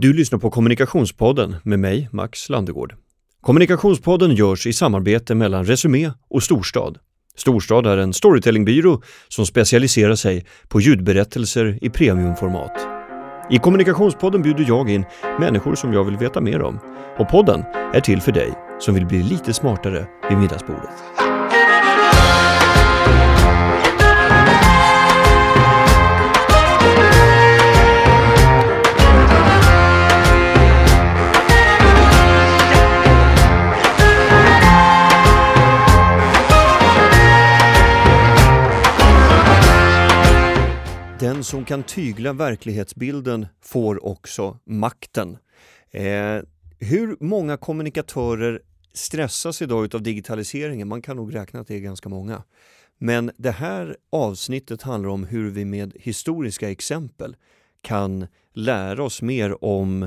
[0.00, 2.94] Du lyssnar på Kommunikationspodden med mig, Max Landegård.
[3.40, 6.98] Kommunikationspodden görs i samarbete mellan Resumé och Storstad.
[7.36, 12.72] Storstad är en storytellingbyrå som specialiserar sig på ljudberättelser i premiumformat.
[13.50, 15.04] I Kommunikationspodden bjuder jag in
[15.40, 16.78] människor som jag vill veta mer om.
[17.18, 21.28] Och podden är till för dig som vill bli lite smartare vid middagsbordet.
[41.28, 45.38] Den som kan tygla verklighetsbilden får också makten.
[45.90, 46.38] Eh,
[46.78, 50.88] hur många kommunikatörer stressas idag av digitaliseringen?
[50.88, 52.42] Man kan nog räkna att det är ganska många.
[52.98, 57.36] Men det här avsnittet handlar om hur vi med historiska exempel
[57.82, 60.02] kan lära oss mer om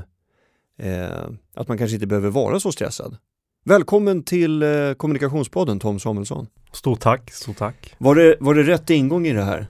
[0.78, 3.18] eh, att man kanske inte behöver vara så stressad.
[3.64, 6.48] Välkommen till eh, Kommunikationspodden Tom Samuelsson.
[6.72, 7.96] Stort tack, stort tack.
[7.98, 9.68] Var det, var det rätt ingång i det här?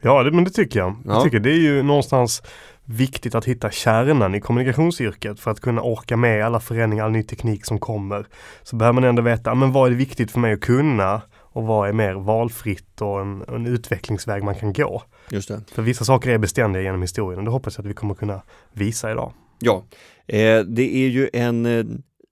[0.00, 0.96] Ja, det, men det tycker jag.
[1.04, 1.12] Ja.
[1.14, 2.42] Jag tycker det är ju någonstans
[2.84, 7.22] viktigt att hitta kärnan i kommunikationsyrket för att kunna orka med alla förändringar, all ny
[7.22, 8.26] teknik som kommer.
[8.62, 11.88] Så behöver man ändå veta, men vad är viktigt för mig att kunna och vad
[11.88, 15.02] är mer valfritt och en, en utvecklingsväg man kan gå.
[15.30, 15.62] Just det.
[15.72, 18.42] För vissa saker är beständiga genom historien och det hoppas jag att vi kommer kunna
[18.72, 19.32] visa idag.
[19.58, 19.84] Ja,
[20.26, 21.84] eh, det är ju en eh,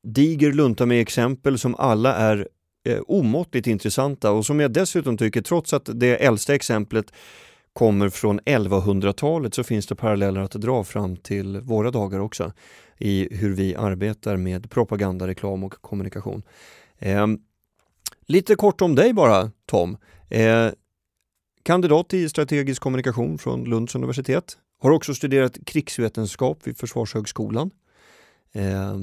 [0.02, 2.48] diger lunta med exempel som alla är
[2.88, 7.12] eh, omåttligt intressanta och som jag dessutom tycker, trots att det äldsta exemplet
[7.78, 12.52] kommer från 1100-talet så finns det paralleller att dra fram till våra dagar också
[12.98, 16.42] i hur vi arbetar med propaganda, reklam och kommunikation.
[16.98, 17.26] Eh,
[18.26, 19.96] lite kort om dig bara Tom.
[20.28, 20.68] Eh,
[21.62, 24.56] kandidat i strategisk kommunikation från Lunds universitet.
[24.80, 27.70] Har också studerat krigsvetenskap vid Försvarshögskolan.
[28.52, 28.96] Eh,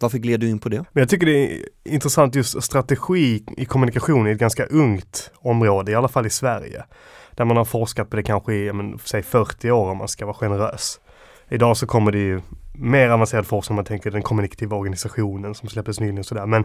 [0.00, 0.84] varför gled du in på det?
[0.92, 5.92] Men jag tycker det är intressant just strategi i kommunikation är ett ganska ungt område,
[5.92, 6.84] i alla fall i Sverige.
[7.36, 10.26] Där man har forskat på det kanske i, men, säg 40 år om man ska
[10.26, 11.00] vara generös.
[11.48, 12.40] Idag så kommer det ju
[12.74, 16.46] mer avancerad forskning om man tänker den kommunikativa organisationen som släpptes nyligen och sådär.
[16.46, 16.64] Men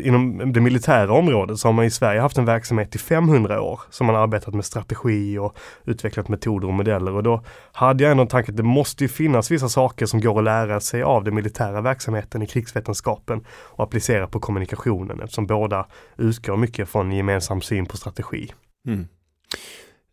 [0.00, 3.80] inom det militära området så har man i Sverige haft en verksamhet i 500 år
[3.90, 8.10] som man har arbetat med strategi och utvecklat metoder och modeller och då hade jag
[8.10, 11.02] ändå en tanke att det måste ju finnas vissa saker som går att lära sig
[11.02, 15.86] av den militära verksamheten i krigsvetenskapen och applicera på kommunikationen eftersom båda
[16.16, 18.52] utgår mycket från en gemensam syn på strategi.
[18.86, 19.08] Mm.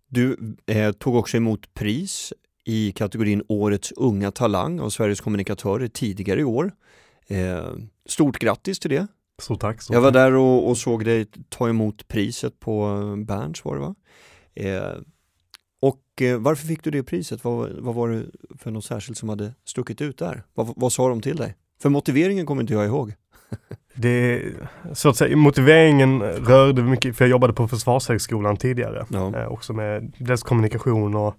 [0.08, 2.34] Du eh, tog också emot pris
[2.66, 6.72] i kategorin Årets unga talang av Sveriges kommunikatörer tidigare i år.
[7.28, 7.72] Eh,
[8.06, 9.08] stort grattis till det!
[9.42, 9.82] Stort tack.
[9.82, 10.14] Stort Jag var tack.
[10.14, 13.96] där och, och såg dig ta emot priset på eh, Berns var det va?
[14.56, 15.02] Eh,
[15.80, 17.44] och eh, varför fick du det priset?
[17.44, 18.26] Vad, vad var det
[18.58, 20.44] för något särskilt som hade stuckit ut där?
[20.54, 21.56] Vad, vad sa de till dig?
[21.82, 23.14] För motiveringen kommer inte jag ihåg.
[24.00, 24.44] Det,
[24.94, 29.06] så att säga, motiveringen rörde mycket, för jag jobbade på Försvarshögskolan tidigare.
[29.10, 29.36] Ja.
[29.36, 31.36] Eh, också med dels kommunikation och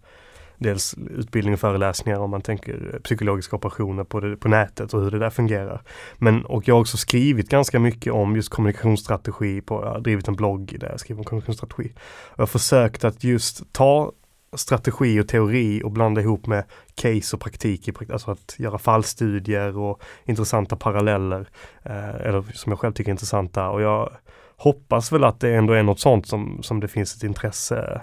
[0.59, 5.11] dels utbildning och föreläsningar om man tänker psykologiska operationer på, det, på nätet och hur
[5.11, 5.83] det där fungerar.
[6.17, 10.29] Men, och jag har också skrivit ganska mycket om just kommunikationsstrategi, på, jag har drivit
[10.29, 11.93] en blogg där jag skriver om kommunikationsstrategi.
[12.37, 14.13] Jag har försökt att just ta
[14.53, 16.65] strategi och teori och blanda ihop med
[16.95, 21.49] case och praktik, alltså att göra fallstudier och intressanta paralleller.
[21.83, 24.11] Eh, eller som jag själv tycker är intressanta och jag
[24.57, 28.03] hoppas väl att det ändå är något sånt som, som det finns ett intresse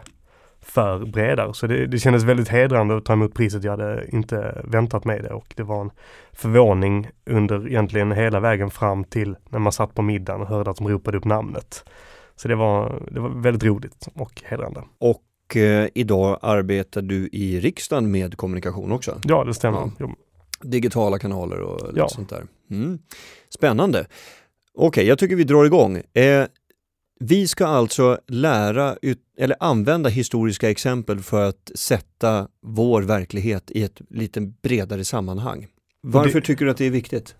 [0.61, 1.53] för bredare.
[1.53, 3.63] Så det, det kändes väldigt hedrande att ta emot priset.
[3.63, 5.91] Jag hade inte väntat mig det och det var en
[6.33, 10.77] förvåning under egentligen hela vägen fram till när man satt på middagen och hörde att
[10.77, 11.85] de ropade upp namnet.
[12.35, 14.83] Så det var, det var väldigt roligt och hedrande.
[14.99, 15.21] Och
[15.55, 19.19] eh, idag arbetar du i riksdagen med kommunikation också?
[19.23, 19.91] Ja, det stämmer.
[19.99, 20.15] Ja.
[20.61, 22.09] Digitala kanaler och lite Ja.
[22.09, 22.43] sånt där.
[22.71, 22.99] Mm.
[23.49, 24.07] Spännande.
[24.77, 26.01] Okej, jag tycker vi drar igång.
[26.13, 26.45] Eh,
[27.19, 33.83] vi ska alltså lära ut, eller använda historiska exempel för att sätta vår verklighet i
[33.83, 35.67] ett lite bredare sammanhang.
[36.03, 37.35] Varför det- tycker du att det är viktigt?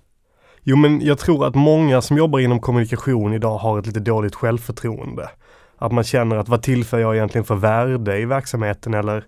[0.64, 4.36] Jo men jag tror att många som jobbar inom kommunikation idag har ett lite dåligt
[4.36, 5.30] självförtroende.
[5.78, 8.94] Att man känner att vad tillför jag egentligen för värde i verksamheten?
[8.94, 9.26] Eller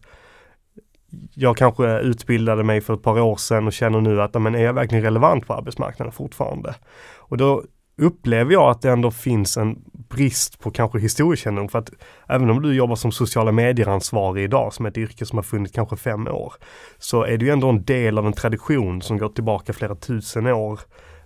[1.34, 4.64] jag kanske utbildade mig för ett par år sedan och känner nu att men är
[4.64, 6.76] jag verkligen relevant på arbetsmarknaden fortfarande?
[7.18, 7.64] Och då
[8.02, 11.70] upplever jag att det ändå finns en brist på kanske historiekännedom.
[11.70, 11.90] För att
[12.28, 15.96] även om du jobbar som sociala medier-ansvarig idag som ett yrke som har funnits kanske
[15.96, 16.54] fem år
[16.98, 20.48] så är det ju ändå en del av en tradition som går tillbaka flera tusen
[20.48, 20.80] år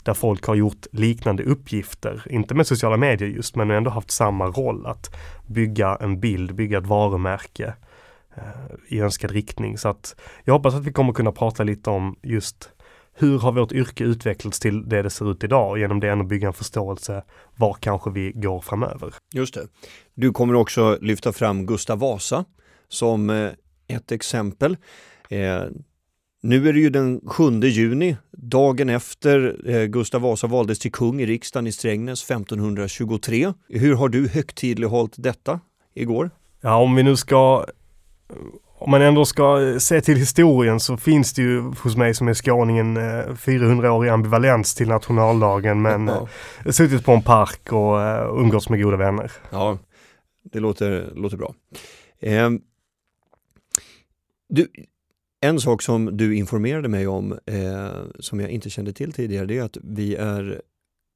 [0.03, 4.47] där folk har gjort liknande uppgifter, inte med sociala medier just, men ändå haft samma
[4.47, 5.15] roll att
[5.47, 7.73] bygga en bild, bygga ett varumärke
[8.35, 8.43] eh,
[8.87, 9.77] i önskad riktning.
[9.77, 12.69] Så att jag hoppas att vi kommer kunna prata lite om just
[13.13, 16.25] hur har vårt yrke utvecklats till det det ser ut idag och genom det ändå
[16.25, 17.23] bygga en förståelse
[17.55, 19.13] var kanske vi går framöver.
[19.33, 19.67] Just det.
[20.13, 22.45] Du kommer också lyfta fram Gustav Vasa
[22.87, 23.51] som eh,
[23.87, 24.77] ett exempel.
[25.29, 25.63] Eh,
[26.43, 30.91] Eh, nu är det ju den 7 juni, dagen efter eh, Gustav Vasa valdes till
[30.91, 33.53] kung i riksdagen i Strängnäs 1523.
[33.69, 35.59] Hur har du högtidlighållit detta
[35.93, 36.31] igår?
[36.61, 37.65] Ja, om vi nu ska
[38.79, 42.33] om man ändå ska se till historien så finns det ju hos mig som är
[42.33, 46.27] skåningen 400-årig ambivalens till nationaldagen men ja.
[46.71, 49.31] suttit på en park och umgåtts med goda vänner.
[49.49, 49.77] Ja,
[50.51, 51.53] det låter, låter bra.
[52.19, 52.49] Eh,
[54.49, 54.67] du,
[55.41, 59.57] en sak som du informerade mig om eh, som jag inte kände till tidigare det
[59.57, 60.61] är att vi är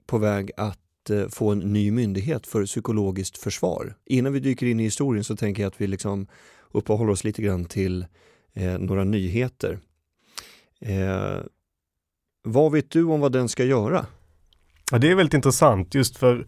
[0.05, 3.95] på väg att eh, få en ny myndighet för psykologiskt försvar.
[4.05, 6.27] Innan vi dyker in i historien så tänker jag att vi liksom
[6.71, 8.05] uppehåller oss lite grann till
[8.53, 9.79] eh, några nyheter.
[10.79, 11.37] Eh,
[12.43, 14.05] vad vet du om vad den ska göra?
[14.91, 16.47] Ja, det är väldigt intressant just för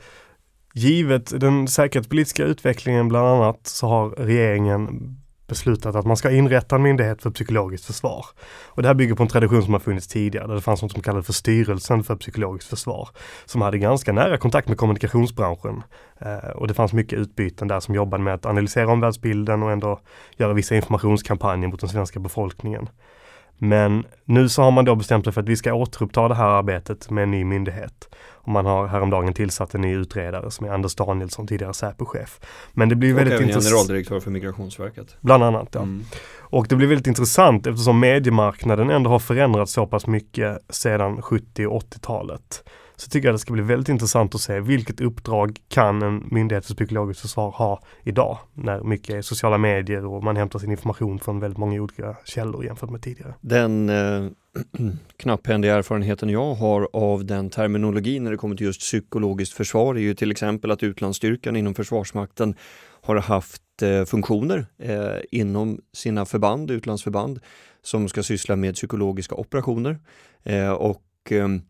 [0.73, 6.81] givet den säkerhetspolitiska utvecklingen bland annat så har regeringen beslutat att man ska inrätta en
[6.81, 8.25] myndighet för psykologiskt försvar.
[8.65, 10.91] Och det här bygger på en tradition som har funnits tidigare, där det fanns något
[10.91, 13.09] som kallades för Styrelsen för psykologiskt försvar,
[13.45, 15.83] som hade ganska nära kontakt med kommunikationsbranschen.
[16.19, 19.99] Eh, och det fanns mycket utbyten där som jobbade med att analysera omvärldsbilden och ändå
[20.37, 22.89] göra vissa informationskampanjer mot den svenska befolkningen.
[23.57, 26.49] Men nu så har man då bestämt sig för att vi ska återuppta det här
[26.49, 28.09] arbetet med en ny myndighet.
[28.47, 32.39] Och man har häromdagen tillsatt en ny utredare som är Anders Danielsson, tidigare Säpochef.
[32.73, 33.65] Men det blir och väldigt intressant.
[33.65, 35.17] generaldirektör för Migrationsverket.
[35.21, 35.81] Bland annat ja.
[35.81, 36.03] Mm.
[36.39, 41.67] Och det blir väldigt intressant eftersom mediemarknaden ändå har förändrats så pass mycket sedan 70
[41.67, 42.63] och 80-talet
[42.99, 46.65] så tycker jag det ska bli väldigt intressant att se vilket uppdrag kan en myndighet
[46.65, 51.19] för psykologiskt försvar ha idag när mycket är sociala medier och man hämtar sin information
[51.19, 53.33] från väldigt många olika källor jämfört med tidigare.
[53.41, 54.29] Den eh,
[55.17, 59.99] knapphändiga erfarenheten jag har av den terminologin när det kommer till just psykologiskt försvar är
[59.99, 62.55] ju till exempel att utlandsstyrkan inom Försvarsmakten
[63.01, 67.39] har haft eh, funktioner eh, inom sina förband, utlandsförband,
[67.81, 69.99] som ska syssla med psykologiska operationer.
[70.43, 71.61] Eh, och ehm,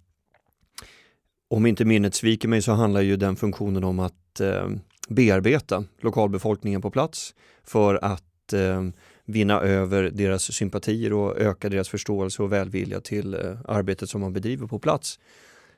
[1.50, 4.70] om inte minnet sviker mig så handlar ju den funktionen om att eh,
[5.10, 8.84] bearbeta lokalbefolkningen på plats för att eh,
[9.26, 14.34] vinna över deras sympatier och öka deras förståelse och välvilja till eh, arbetet som man
[14.34, 15.20] bedriver på plats.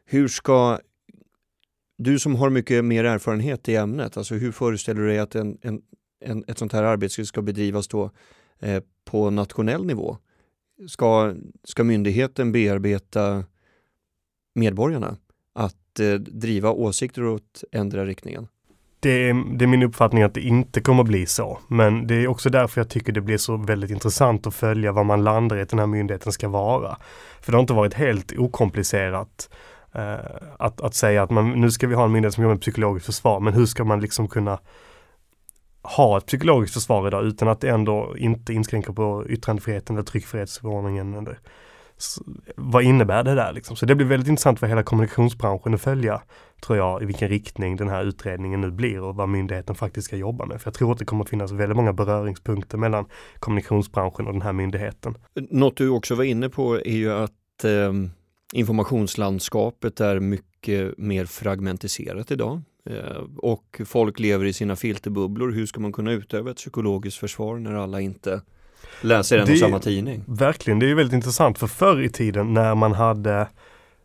[0.06, 0.80] Hur ska
[1.98, 5.57] du som har mycket mer erfarenhet i ämnet, alltså hur föreställer du dig att en,
[5.62, 5.81] en,
[6.25, 8.12] en ett sånt här arbete ska bedrivas då
[8.60, 10.18] eh, på nationell nivå?
[10.88, 13.45] Ska, ska myndigheten bearbeta
[14.56, 15.18] medborgarna?
[15.99, 18.47] Att eh, driva åsikter åt ändra riktningen?
[19.01, 21.59] Det är, det är, min uppfattning att det inte kommer bli så.
[21.67, 25.05] Men det är också därför jag tycker det blir så väldigt intressant att följa vad
[25.05, 26.97] man landar i att den här myndigheten ska vara.
[27.41, 29.49] För det har inte varit helt okomplicerat
[29.93, 30.15] eh,
[30.59, 33.05] att, att säga att man, nu ska vi ha en myndighet som jobbar med psykologiskt
[33.05, 34.59] försvar, men hur ska man liksom kunna
[35.81, 41.13] ha ett psykologiskt försvar idag utan att det ändå inte inskränker på yttrandefriheten eller tryckfrihetsförordningen
[41.13, 41.39] eller
[42.55, 43.75] vad innebär det där liksom?
[43.75, 46.21] Så det blir väldigt intressant för hela kommunikationsbranschen att följa,
[46.65, 50.15] tror jag, i vilken riktning den här utredningen nu blir och vad myndigheten faktiskt ska
[50.15, 50.61] jobba med.
[50.61, 53.05] För jag tror att det kommer att finnas väldigt många beröringspunkter mellan
[53.39, 55.17] kommunikationsbranschen och den här myndigheten.
[55.49, 57.93] Något du också var inne på är ju att eh,
[58.53, 62.61] informationslandskapet är mycket mer fragmentiserat idag.
[62.85, 65.51] Eh, och folk lever i sina filterbubblor.
[65.51, 68.41] Hur ska man kunna utöva ett psykologiskt försvar när alla inte
[69.02, 70.24] läser en och samma tidning.
[70.28, 73.48] Verkligen, det är väldigt intressant för förr i tiden när man hade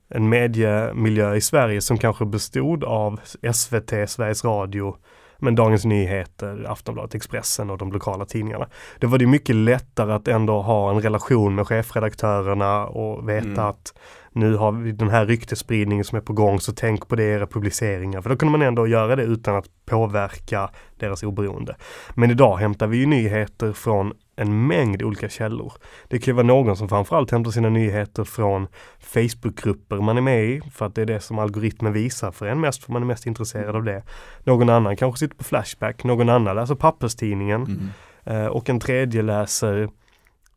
[0.08, 3.20] en mediemiljö i Sverige som kanske bestod av
[3.52, 4.96] SVT, Sveriges Radio,
[5.38, 8.68] men Dagens Nyheter, Aftonbladet, Expressen och de lokala tidningarna.
[8.98, 13.58] Det var det mycket lättare att ändå ha en relation med chefredaktörerna och veta mm.
[13.64, 13.94] att
[14.32, 17.32] nu har vi den här ryktesspridningen som är på gång så tänk på det i
[17.32, 18.22] era publiceringar.
[18.22, 21.76] För då kunde man ändå göra det utan att påverka deras oberoende.
[22.14, 25.72] Men idag hämtar vi ju nyheter från en mängd olika källor.
[26.08, 28.66] Det kan ju vara någon som framförallt hämtar sina nyheter från
[28.98, 32.60] Facebookgrupper man är med i för att det är det som algoritmen visar för en
[32.60, 34.02] mest för man är mest intresserad av det.
[34.44, 37.88] Någon annan kanske sitter på Flashback, någon annan läser papperstidningen mm.
[38.26, 39.88] Eh, och en tredje läser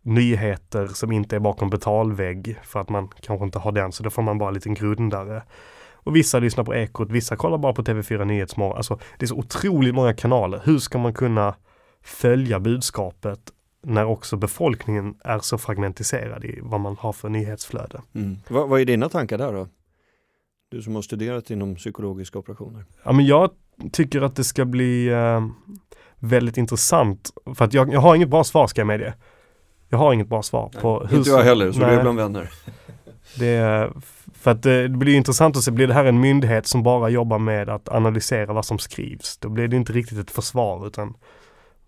[0.02, 4.10] nyheter som inte är bakom betalvägg för att man kanske inte har den så då
[4.10, 5.44] får man bara en liten grundare.
[5.92, 8.78] Och vissa lyssnar på Ekot, vissa kollar bara på TV4 Nyhetsmorgon.
[8.78, 10.62] Alltså det är så otroligt många kanaler.
[10.66, 11.56] Hur ska man kunna
[12.04, 13.40] följa budskapet
[13.84, 18.02] när också befolkningen är så fragmentiserad i vad man har för nyhetsflöde.
[18.16, 18.38] Mm.
[18.50, 19.68] Vad, vad är dina tankar där då?
[20.70, 22.86] Du som har studerat inom psykologiska operationer.
[23.04, 23.50] Ja, men jag
[23.92, 25.48] tycker att det ska bli eh,
[26.20, 27.32] väldigt intressant.
[27.56, 29.14] För att jag, jag har inget bra svar ska jag med det.
[29.90, 31.18] Jag har inget bra svar på hur...
[31.18, 32.50] Inte jag heller, så nej, det är bland vänner.
[33.40, 33.90] Det,
[34.34, 37.10] för att det, det blir intressant att se, blir det här en myndighet som bara
[37.10, 39.38] jobbar med att analysera vad som skrivs?
[39.38, 41.14] Då blir det inte riktigt ett försvar utan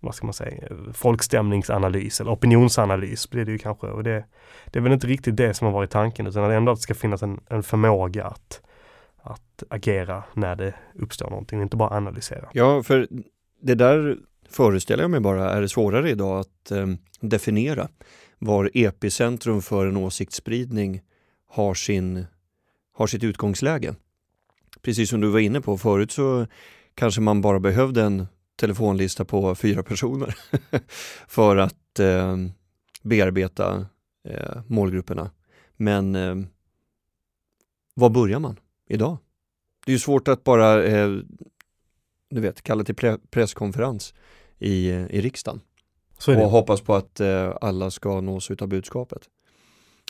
[0.00, 3.86] vad ska man säga, folkstämningsanalys eller opinionsanalys blir det ju kanske.
[3.86, 4.24] Och det,
[4.66, 6.82] det är väl inte riktigt det som har varit tanken utan att ändå att det
[6.82, 8.60] ska finnas en, en förmåga att,
[9.22, 12.48] att agera när det uppstår någonting, inte bara analysera.
[12.52, 13.08] Ja, för
[13.62, 14.18] det där
[14.50, 16.86] föreställer jag mig bara är svårare idag att eh,
[17.20, 17.88] definiera
[18.38, 21.00] var epicentrum för en åsiktsspridning
[21.48, 22.26] har, sin,
[22.94, 23.94] har sitt utgångsläge.
[24.82, 26.46] Precis som du var inne på förut så
[26.94, 28.26] kanske man bara behövde en
[28.60, 30.36] telefonlista på fyra personer
[31.28, 32.36] för att eh,
[33.02, 33.86] bearbeta
[34.24, 35.30] eh, målgrupperna.
[35.76, 36.36] Men eh,
[37.94, 39.16] var börjar man idag?
[39.86, 41.10] Det är svårt att bara eh,
[42.30, 44.14] du vet, kalla till presskonferens
[44.58, 45.60] i, i riksdagen
[46.26, 49.22] och hoppas på att eh, alla ska nås av budskapet.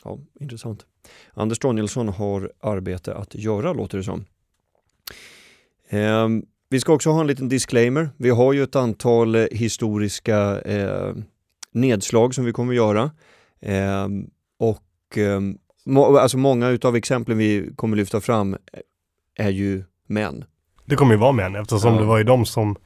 [0.04, 0.86] Ja, intressant.
[1.32, 4.24] Anders Danielsson har arbete att göra låter det som.
[5.88, 6.28] Eh,
[6.70, 8.10] vi ska också ha en liten disclaimer.
[8.16, 11.14] Vi har ju ett antal eh, historiska eh,
[11.72, 13.10] nedslag som vi kommer att göra.
[13.60, 14.08] Eh,
[14.58, 15.40] och eh,
[15.84, 18.56] må, alltså många utav exemplen vi kommer lyfta fram
[19.38, 20.44] är ju män.
[20.84, 22.00] Det kommer ju vara män eftersom ja.
[22.00, 22.76] det var ju de som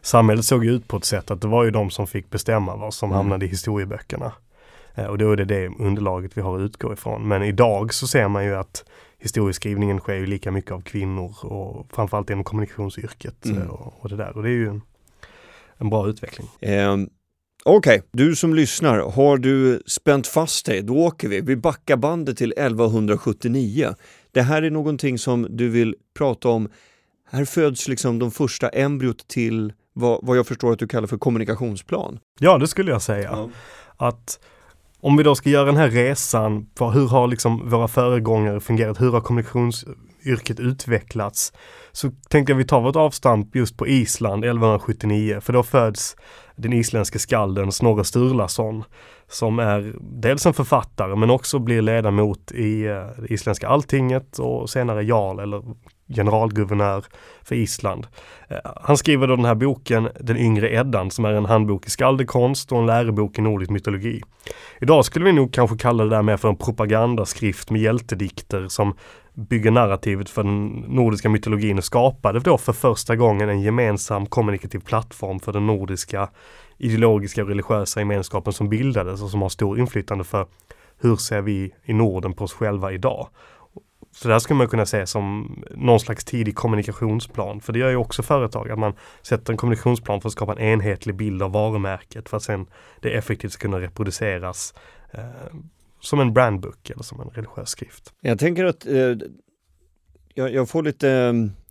[0.00, 2.94] samhället såg ut på ett sätt att det var ju de som fick bestämma vad
[2.94, 3.16] som mm.
[3.16, 4.32] hamnade i historieböckerna.
[4.94, 7.28] Eh, och då är det det underlaget vi har att utgå ifrån.
[7.28, 8.84] Men idag så ser man ju att
[9.18, 13.62] historieskrivningen sker ju lika mycket av kvinnor och framförallt inom kommunikationsyrket mm.
[13.62, 14.36] Eh, och, och, det där.
[14.36, 14.82] Och det är ju en,
[15.76, 16.48] en bra utveckling.
[16.60, 17.10] Um.
[17.64, 18.08] Okej, okay.
[18.12, 21.40] du som lyssnar, har du spänt fast dig, då åker vi.
[21.40, 23.94] Vi backar bandet till 1179.
[24.32, 26.68] Det här är någonting som du vill prata om.
[27.30, 31.18] Här föds liksom de första embryot till vad, vad jag förstår att du kallar för
[31.18, 32.18] kommunikationsplan.
[32.40, 33.30] Ja, det skulle jag säga.
[33.32, 33.50] Ja.
[33.96, 34.40] Att
[35.00, 39.00] om vi då ska göra den här resan, för hur har liksom våra föregångare fungerat?
[39.00, 41.52] Hur har kommunikationsyrket utvecklats?
[41.92, 46.16] Så tänkte jag vi tar vårt avstamp just på Island 1179, för då föds
[46.56, 48.84] den isländske skalden Snorre Sturlason
[49.28, 54.70] som är dels en författare men också blir ledamot i eh, det isländska alltinget och
[54.70, 55.62] senare jarl eller
[56.08, 57.04] generalguvernör
[57.42, 58.06] för Island.
[58.48, 61.90] Eh, han skriver då den här boken Den yngre Eddan som är en handbok i
[61.90, 64.22] skaldekonst och en lärobok i nordisk mytologi.
[64.80, 68.94] Idag skulle vi nog kanske kalla det där mer för en propagandaskrift med hjältedikter som
[69.34, 74.78] bygger narrativet för den nordiska mytologin och skapade då för första gången en gemensam kommunikativ
[74.78, 76.28] plattform för den nordiska
[76.78, 80.46] ideologiska och religiösa gemenskapen som bildades och som har stor inflytande för
[81.00, 83.28] hur ser vi i Norden på oss själva idag.
[84.10, 87.60] Så det här skulle man kunna se som någon slags tidig kommunikationsplan.
[87.60, 90.58] För det gör ju också företag, att man sätter en kommunikationsplan för att skapa en
[90.58, 92.66] enhetlig bild av varumärket för att sen
[93.00, 94.74] det effektivt ska kunna reproduceras
[95.10, 95.56] eh,
[96.00, 98.12] som en brandbook eller som en religiös skrift.
[98.20, 99.16] Jag tänker att eh,
[100.34, 101.10] jag, jag, får lite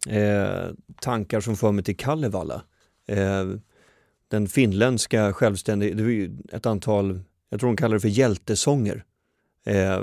[0.08, 2.62] eh, tankar som för mig till Kalevala.
[3.08, 3.46] Eh,
[4.28, 9.04] den finländska självständiga, det var ju ett antal, jag tror de kallar det för hjältesånger,
[9.66, 10.02] eh,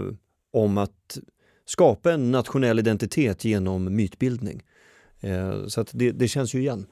[0.53, 1.19] om att
[1.67, 4.63] skapa en nationell identitet genom mytbildning.
[5.21, 6.87] Eh, så att det, det, känns ju igen.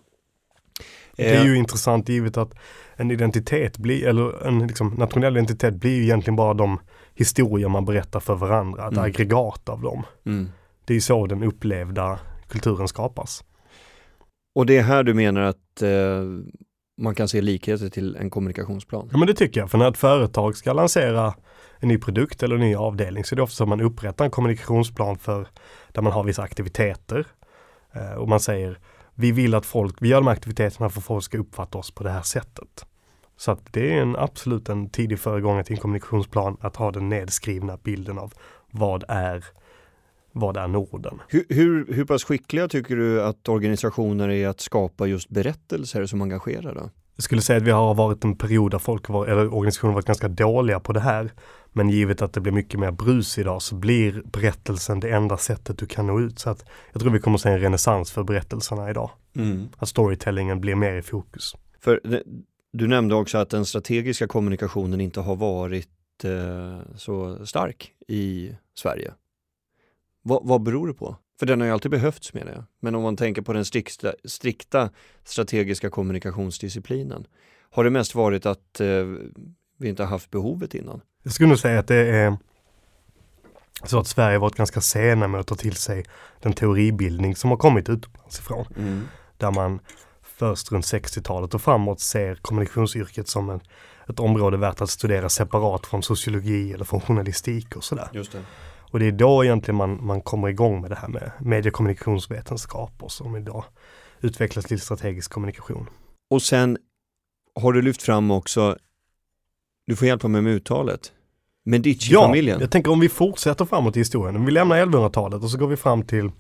[1.17, 2.55] Det är ju eh, intressant givet att
[2.97, 6.81] en identitet blir, eller en liksom nationell identitet blir ju egentligen bara de
[7.14, 9.05] historier man berättar för varandra, ett mm.
[9.05, 10.02] aggregat av dem.
[10.25, 10.49] Mm.
[10.85, 13.45] Det är så den upplevda kulturen skapas.
[14.55, 16.23] Och det är här du menar att eh,
[17.00, 19.09] man kan se likheter till en kommunikationsplan?
[19.12, 21.35] Ja men det tycker jag, för när ett företag ska lansera
[21.82, 24.24] en ny produkt eller en ny avdelning så är det ofta så att man upprättar
[24.24, 25.46] en kommunikationsplan för
[25.92, 27.26] där man har vissa aktiviteter.
[27.92, 28.78] Eh, och man säger
[29.14, 31.90] vi vill att folk, vi gör de här aktiviteterna för att folk ska uppfatta oss
[31.90, 32.86] på det här sättet.
[33.36, 37.08] Så att det är en absolut en tidig föregångare till en kommunikationsplan att ha den
[37.08, 38.34] nedskrivna bilden av
[38.70, 39.44] vad är
[40.32, 41.20] vad är Norden?
[41.28, 46.22] Hur, hur, hur pass skickliga tycker du att organisationer är att skapa just berättelser som
[46.22, 46.74] engagerar?
[46.74, 46.90] Då?
[47.16, 50.06] Jag skulle säga att vi har varit en period där folk var, eller organisationer varit
[50.06, 51.32] ganska dåliga på det här.
[51.73, 55.79] Men givet att det blir mycket mer brus idag så blir berättelsen det enda sättet
[55.79, 56.38] du kan nå ut.
[56.38, 59.11] Så att jag tror vi kommer att se en renässans för berättelserna idag.
[59.37, 59.69] Mm.
[59.76, 61.57] Att storytellingen blir mer i fokus.
[61.81, 62.00] För
[62.73, 65.88] du nämnde också att den strategiska kommunikationen inte har varit
[66.25, 69.12] eh, så stark i Sverige.
[70.23, 71.17] Va, vad beror det på?
[71.38, 72.64] För den har ju alltid behövts menar jag.
[72.81, 74.91] Men om man tänker på den strikta, strikta
[75.25, 77.26] strategiska kommunikationsdisciplinen.
[77.71, 79.05] Har det mest varit att eh,
[79.79, 81.00] vi inte har haft behovet innan?
[81.23, 82.37] Jag skulle nog säga att det är
[83.85, 86.05] så att Sverige varit ganska sena med att ta till sig
[86.41, 88.67] den teoribildning som har kommit utomlands ifrån.
[88.76, 89.09] Mm.
[89.37, 89.81] där man
[90.23, 93.61] först runt 60-talet och framåt ser kommunikationsyrket som en,
[94.09, 98.09] ett område värt att studera separat från sociologi eller från journalistik och sådär.
[98.12, 98.45] Just det.
[98.93, 103.12] Och det är då egentligen man, man kommer igång med det här med mediekommunikationsvetenskap och
[103.12, 103.64] som idag
[104.21, 105.88] utvecklas till strategisk kommunikation.
[106.31, 106.79] Och sen
[107.61, 108.76] har du lyft fram också,
[109.86, 111.12] du får hjälpa mig med uttalet,
[111.64, 112.58] Medici-familjen.
[112.58, 115.58] Ja, jag tänker om vi fortsätter framåt i historien, om vi lämnar 1100-talet och så
[115.58, 116.30] går vi fram till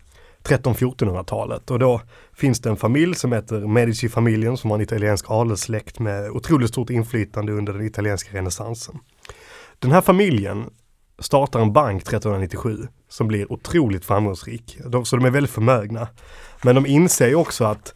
[0.42, 2.00] 13-1400-talet och då
[2.32, 6.90] finns det en familj som heter Medici-familjen som var en italiensk adelssläkt med otroligt stort
[6.90, 8.98] inflytande under den italienska renässansen.
[9.78, 10.64] Den här familjen
[11.18, 14.78] startar en bank 1397 som blir otroligt framgångsrik.
[14.86, 16.08] De, så de är väldigt förmögna.
[16.62, 17.94] Men de inser också att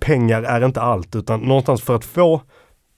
[0.00, 2.42] pengar är inte allt utan någonstans för att få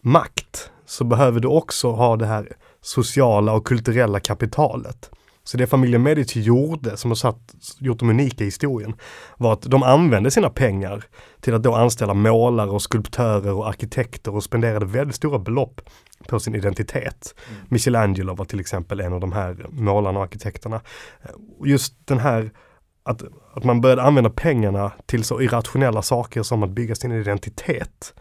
[0.03, 5.11] makt så behöver du också ha det här sociala och kulturella kapitalet.
[5.45, 8.95] Så det familjen Medici gjorde, som har satt, gjort dem unika i historien,
[9.37, 11.05] var att de använde sina pengar
[11.41, 15.81] till att då anställa målare och skulptörer och arkitekter och spenderade väldigt stora belopp
[16.29, 17.35] på sin identitet.
[17.49, 17.61] Mm.
[17.69, 20.81] Michelangelo var till exempel en av de här målarna och arkitekterna.
[21.65, 22.51] Just den här
[23.03, 23.23] att,
[23.55, 28.15] att man började använda pengarna till så irrationella saker som att bygga sin identitet.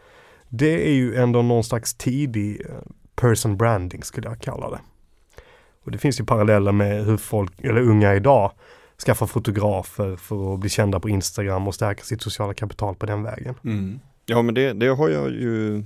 [0.50, 2.76] Det är ju ändå någon slags tidig eh,
[3.14, 4.80] person branding skulle jag kalla det.
[5.84, 8.52] Och det finns ju paralleller med hur folk, eller unga idag,
[9.06, 13.22] skaffar fotografer för att bli kända på Instagram och stärka sitt sociala kapital på den
[13.22, 13.54] vägen.
[13.64, 14.00] Mm.
[14.26, 15.84] Ja men det, det har jag ju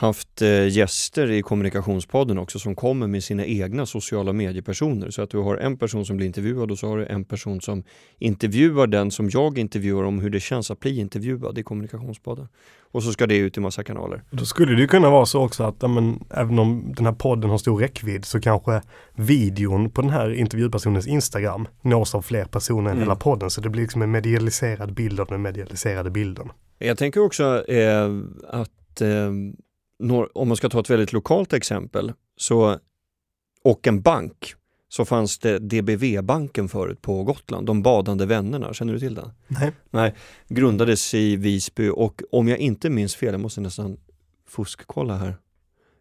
[0.00, 5.10] haft eh, gäster i kommunikationspodden också som kommer med sina egna sociala mediepersoner.
[5.10, 7.60] Så att du har en person som blir intervjuad och så har du en person
[7.60, 7.82] som
[8.18, 12.48] intervjuar den som jag intervjuar om hur det känns att bli intervjuad i kommunikationspodden.
[12.92, 14.22] Och så ska det ut i massa kanaler.
[14.30, 17.50] Då skulle det ju kunna vara så också att men, även om den här podden
[17.50, 18.82] har stor räckvidd så kanske
[19.14, 22.98] videon på den här intervjupersonens Instagram nås av fler personer än mm.
[22.98, 23.50] hela podden.
[23.50, 26.48] Så det blir liksom en medialiserad bild av den medialiserade bilden.
[26.78, 28.08] Jag tänker också eh,
[28.48, 29.32] att eh,
[30.32, 32.78] om man ska ta ett väldigt lokalt exempel, så,
[33.62, 34.54] och en bank,
[34.88, 39.30] så fanns det DBV-banken förut på Gotland, de badande vännerna, känner du till den?
[39.46, 39.72] Nej.
[39.90, 40.14] Nej.
[40.48, 43.96] Grundades i Visby och om jag inte minns fel, jag måste nästan
[44.46, 45.36] fuskkolla här.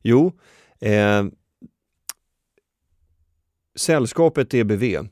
[0.02, 0.32] Jo,
[0.80, 1.26] eh,
[3.76, 5.08] Sällskapet DBV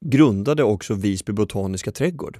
[0.00, 2.38] grundade också Visby botaniska trädgård.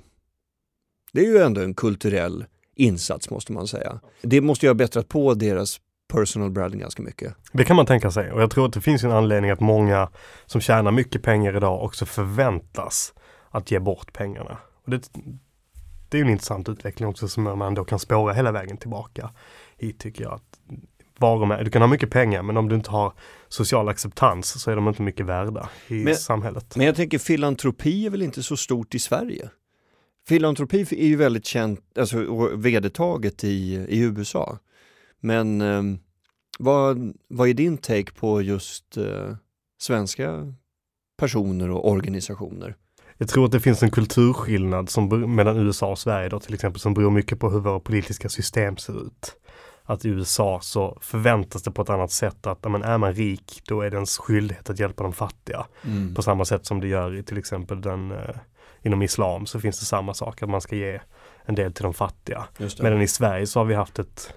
[1.13, 2.45] Det är ju ändå en kulturell
[2.81, 4.01] insats måste man säga.
[4.23, 5.81] Det måste ju ha bättrat på deras
[6.13, 7.35] personal branding ganska mycket.
[7.53, 10.09] Det kan man tänka sig och jag tror att det finns en anledning att många
[10.47, 13.15] som tjänar mycket pengar idag också förväntas
[13.51, 14.59] att ge bort pengarna.
[14.85, 15.11] Och det,
[16.09, 19.31] det är en intressant utveckling också som man då kan spåra hela vägen tillbaka
[19.77, 20.33] hit tycker jag.
[20.33, 20.61] Att
[21.19, 23.13] varumär- du kan ha mycket pengar men om du inte har
[23.49, 26.77] social acceptans så är de inte mycket värda i men, samhället.
[26.77, 29.51] Men jag tänker filantropi är väl inte så stort i Sverige?
[30.31, 34.59] Filantropi är ju väldigt känt, alltså vedertaget i, i USA.
[35.21, 35.83] Men eh,
[36.59, 39.37] vad, vad är din take på just eh,
[39.81, 40.55] svenska
[41.19, 42.77] personer och organisationer?
[43.19, 46.81] Jag tror att det finns en kulturskillnad som, mellan USA och Sverige då till exempel
[46.81, 49.37] som beror mycket på hur våra politiska system ser ut.
[49.83, 53.63] Att i USA så förväntas det på ett annat sätt att men, är man rik
[53.69, 55.67] då är det ens skyldighet att hjälpa de fattiga.
[55.85, 56.15] Mm.
[56.15, 58.37] På samma sätt som det gör i till exempel den eh,
[58.83, 61.01] inom islam så finns det samma sak, att man ska ge
[61.45, 62.45] en del till de fattiga.
[62.81, 64.35] Medan i Sverige så har vi haft ett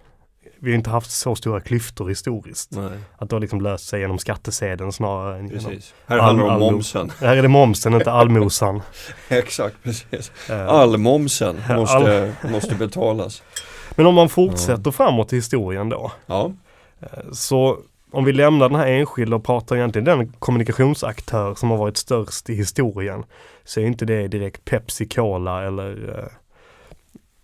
[0.63, 2.71] vi har inte haft så stora klyftor historiskt.
[2.71, 2.99] Nej.
[3.17, 5.65] Att det har liksom löst sig genom skattesedeln snarare än precis.
[5.65, 7.12] genom Här handlar det om momsen.
[7.19, 8.82] Här är det momsen, inte allmosan.
[9.29, 10.32] Exakt, precis.
[10.49, 12.51] Uh, Allmomsen måste, all...
[12.51, 13.43] måste betalas.
[13.95, 14.91] Men om man fortsätter ja.
[14.91, 16.12] framåt i historien då.
[16.25, 16.51] Ja.
[16.99, 17.77] Eh, så
[18.13, 22.49] om vi lämnar den här enskilda och pratar egentligen den kommunikationsaktör som har varit störst
[22.49, 23.23] i historien
[23.63, 26.26] så är inte det direkt Pepsi Cola eller eh,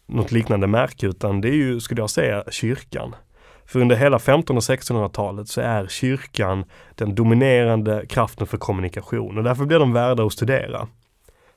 [0.05, 3.15] något liknande märke utan det är ju, skulle jag säga, kyrkan.
[3.65, 6.63] För under hela 1500 och 1600-talet så är kyrkan
[6.95, 10.87] den dominerande kraften för kommunikation och därför blir de värda att studera.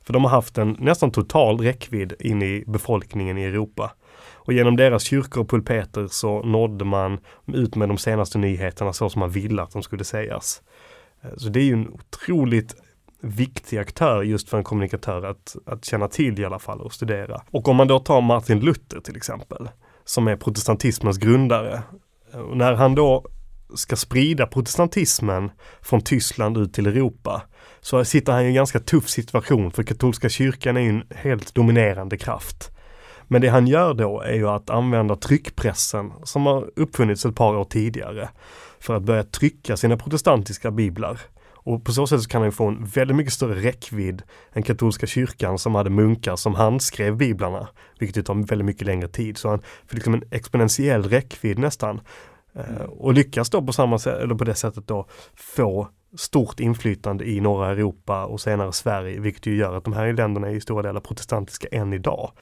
[0.04, 3.92] För de har haft en nästan total räckvidd in i befolkningen i Europa.
[4.44, 9.10] Och genom deras kyrkor och pulpeter så nådde man ut med de senaste nyheterna så
[9.10, 10.62] som man ville att de skulle sägas.
[11.22, 12.74] Eh, så det är ju en otroligt
[13.20, 17.42] viktig aktör just för en kommunikatör att, att känna till i alla fall och studera.
[17.50, 19.68] Och om man då tar Martin Luther till exempel,
[20.04, 21.82] som är protestantismens grundare.
[22.32, 23.26] Eh, och när han då
[23.74, 25.50] ska sprida protestantismen
[25.82, 27.42] från Tyskland ut till Europa
[27.80, 32.18] så sitter han i en ganska tuff situation för katolska kyrkan är en helt dominerande
[32.18, 32.70] kraft.
[33.32, 37.56] Men det han gör då är ju att använda tryckpressen som har uppfunnits ett par
[37.56, 38.28] år tidigare
[38.80, 41.20] för att börja trycka sina protestantiska biblar
[41.54, 45.06] Och på så sätt så kan han få en väldigt mycket större räckvidd än katolska
[45.06, 47.68] kyrkan som hade munkar som handskrev biblarna.
[47.98, 49.38] Vilket tar väldigt mycket längre tid.
[49.38, 52.00] Så han fick liksom en exponentiell räckvidd nästan.
[52.54, 57.24] Eh, och lyckas då på samma sätt, eller på det sättet då få stort inflytande
[57.24, 60.60] i norra Europa och senare Sverige, vilket ju gör att de här länderna är i
[60.60, 62.32] stora delar protestantiska än idag.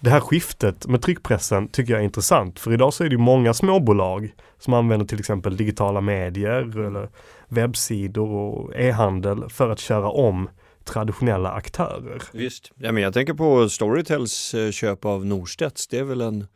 [0.00, 3.54] Det här skiftet med tryckpressen tycker jag är intressant, för idag så är det många
[3.54, 7.08] småbolag som använder till exempel digitala medier eller
[7.48, 10.48] webbsidor och e-handel för att köra om
[10.84, 12.22] traditionella aktörer.
[12.32, 16.46] Visst, ja, men jag tänker på Storytels eh, köp av Norstedts, det är väl en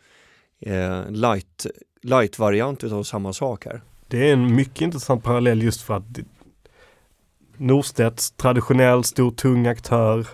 [0.61, 1.67] eh, light,
[2.03, 3.83] light-variant av samma sak här.
[4.09, 6.05] Det är en mycket intressant parallell just för att
[7.57, 10.27] Norstedts, traditionell stor tung aktör,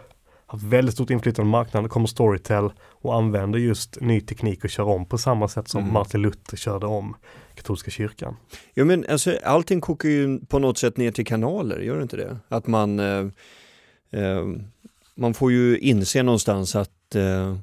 [0.46, 4.84] har väldigt stort inflytande på marknaden, kommer Storytel och använder just ny teknik och kör
[4.84, 5.92] om på samma sätt som mm.
[5.92, 7.16] Martin Luther körde om
[7.54, 8.36] katolska kyrkan.
[8.74, 12.16] Ja men alltså allting kokar ju på något sätt ner till kanaler, gör det inte
[12.16, 12.38] det?
[12.48, 13.26] Att man, eh,
[14.10, 14.46] eh,
[15.14, 17.56] man får ju inse någonstans att eh,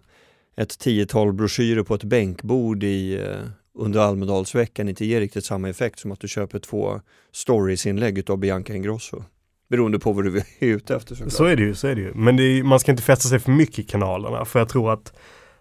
[0.56, 6.00] ett tiotal broschyrer på ett bänkbord i, eh, under Almedalsveckan inte ger riktigt samma effekt
[6.00, 9.24] som att du köper två storiesinlägg av Bianca Ingrosso.
[9.70, 11.34] Beroende på vad du är ute efter såklart.
[11.34, 12.14] Så är det ju, så är det ju.
[12.16, 14.46] Men det är, man ska inte fästa sig för mycket i kanalerna.
[14.46, 15.14] För jag tror att,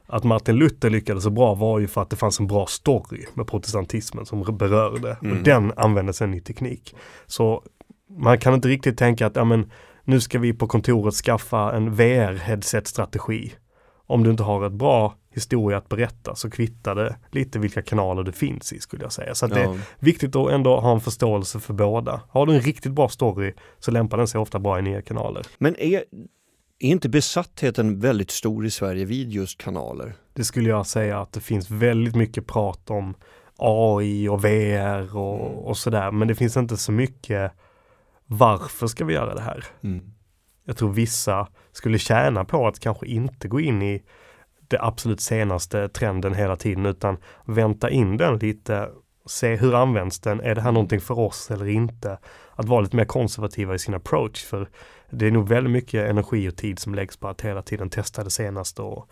[0.06, 3.24] att Martin Luther lyckades så bra var ju för att det fanns en bra story
[3.34, 5.16] med protestantismen som berörde.
[5.22, 5.36] Mm.
[5.36, 6.94] Och den använde sen i teknik.
[7.26, 7.62] Så
[8.18, 9.70] man kan inte riktigt tänka att ja, men,
[10.04, 13.52] nu ska vi på kontoret skaffa en VR-headset-strategi.
[14.06, 18.22] Om du inte har ett bra historia att berätta så kvittar det lite vilka kanaler
[18.22, 19.34] det finns i skulle jag säga.
[19.34, 19.54] Så ja.
[19.54, 22.20] det är viktigt att ändå ha en förståelse för båda.
[22.28, 25.46] Har du en riktigt bra story så lämpar den sig ofta bra i nya kanaler.
[25.58, 26.04] Men är,
[26.78, 30.14] är inte besattheten väldigt stor i Sverige vid just kanaler?
[30.32, 33.14] Det skulle jag säga att det finns väldigt mycket prat om
[33.56, 35.58] AI och VR och, mm.
[35.58, 36.10] och sådär.
[36.10, 37.52] Men det finns inte så mycket
[38.26, 39.64] varför ska vi göra det här?
[39.82, 40.04] Mm.
[40.64, 44.02] Jag tror vissa skulle tjäna på att kanske inte gå in i
[44.68, 48.88] det absolut senaste trenden hela tiden utan vänta in den lite,
[49.26, 52.18] se hur används den, är det här någonting för oss eller inte?
[52.54, 54.68] Att vara lite mer konservativa i sin approach för
[55.10, 58.24] det är nog väldigt mycket energi och tid som läggs på att hela tiden testa
[58.24, 59.10] det senaste och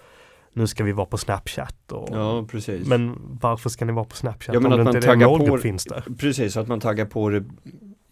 [0.52, 1.92] nu ska vi vara på Snapchat.
[1.92, 2.88] Och, ja, precis.
[2.88, 5.58] Men varför ska ni vara på Snapchat ja, men om att det inte är på,
[5.58, 6.04] finns där?
[6.18, 7.44] Precis, att man taggar på det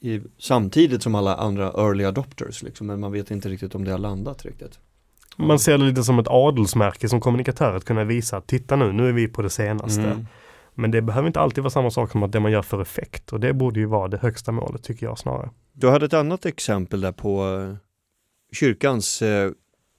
[0.01, 3.91] i, samtidigt som alla andra early adopters liksom, men man vet inte riktigt om det
[3.91, 4.79] har landat riktigt.
[5.37, 8.93] Man ser det lite som ett adelsmärke som kommunikatör att kunna visa att titta nu,
[8.93, 10.03] nu är vi på det senaste.
[10.03, 10.27] Mm.
[10.75, 13.33] Men det behöver inte alltid vara samma sak som att det man gör för effekt
[13.33, 15.51] och det borde ju vara det högsta målet tycker jag snarare.
[15.73, 17.77] Du hade ett annat exempel där på eh,
[18.53, 19.51] kyrkans eh,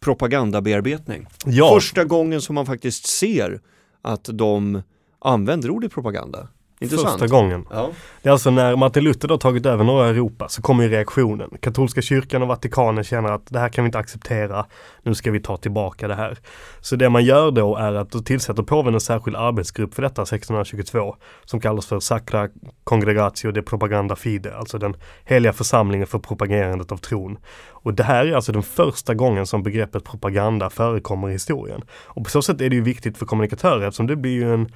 [0.03, 1.27] propagandabearbetning.
[1.45, 1.73] Ja.
[1.73, 3.61] Första gången som man faktiskt ser
[4.01, 4.81] att de
[5.19, 6.47] använder ordet propaganda.
[6.81, 7.19] Intressant.
[7.19, 7.65] Första gången.
[7.69, 7.89] Ja.
[8.21, 11.49] Det är alltså när Martin Luther då tagit över norra Europa så kommer ju reaktionen.
[11.59, 14.65] Katolska kyrkan och Vatikanen känner att det här kan vi inte acceptera.
[15.03, 16.37] Nu ska vi ta tillbaka det här.
[16.79, 20.21] Så det man gör då är att då tillsätter påven en särskild arbetsgrupp för detta
[20.21, 21.15] 1622
[21.45, 22.49] som kallas för Sacra
[22.83, 27.37] Congregatio de Propaganda Fide, alltså den heliga församlingen för propagerandet av tron.
[27.69, 31.81] Och det här är alltså den första gången som begreppet propaganda förekommer i historien.
[32.05, 34.69] Och på så sätt är det ju viktigt för kommunikatörer eftersom det blir ju en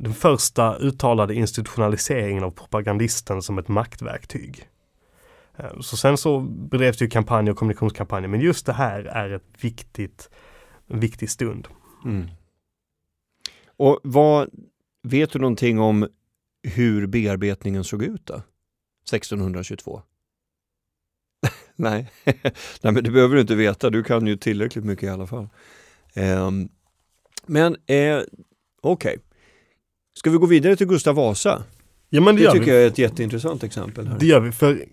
[0.00, 4.68] den första uttalade institutionaliseringen av propagandisten som ett maktverktyg.
[5.56, 9.30] Eh, så sen så bedrevs det ju kampanjer och kommunikationskampanjer men just det här är
[9.30, 10.30] ett viktigt,
[10.86, 11.68] en viktig stund.
[12.04, 12.28] Mm.
[13.66, 14.50] Och vad
[15.02, 16.08] vet du någonting om
[16.62, 18.34] hur bearbetningen såg ut då?
[18.34, 20.02] 1622?
[21.76, 22.10] Nej.
[22.24, 23.90] Nej, men det behöver du inte veta.
[23.90, 25.48] Du kan ju tillräckligt mycket i alla fall.
[26.16, 26.68] Um,
[27.46, 28.28] men eh, okej,
[28.82, 29.16] okay.
[30.14, 31.62] Ska vi gå vidare till Gustav Vasa?
[32.10, 32.70] Ja, men det, det tycker vi.
[32.70, 34.06] jag är ett jätteintressant exempel.
[34.06, 34.18] Här.
[34.18, 34.84] Det gör vi, för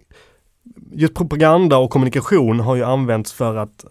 [0.91, 3.85] just propaganda och kommunikation har ju använts för att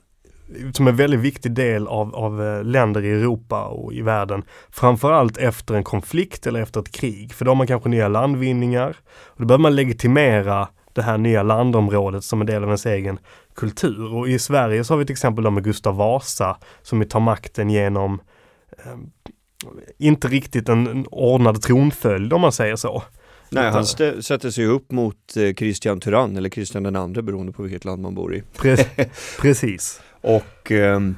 [0.72, 4.42] som en väldigt viktig del av, av eh, länder i Europa och i världen.
[4.70, 7.32] Framförallt efter en konflikt eller efter ett krig.
[7.32, 8.96] För då har man kanske nya landvinningar.
[9.08, 13.18] Och då behöver man legitimera det här nya landområdet som en del av ens egen
[13.54, 14.14] kultur.
[14.14, 18.20] Och i Sverige så har vi till exempel med Gustav Vasa som tar makten genom
[18.78, 18.96] eh,
[19.98, 23.02] inte riktigt en, en ordnad tronföljd om man säger så.
[23.50, 27.62] Nej, han sätter sig upp mot eh, Christian Tyrann eller Christian den andre beroende på
[27.62, 28.42] vilket land man bor i.
[29.40, 30.00] Precis.
[30.20, 31.16] och, ehm,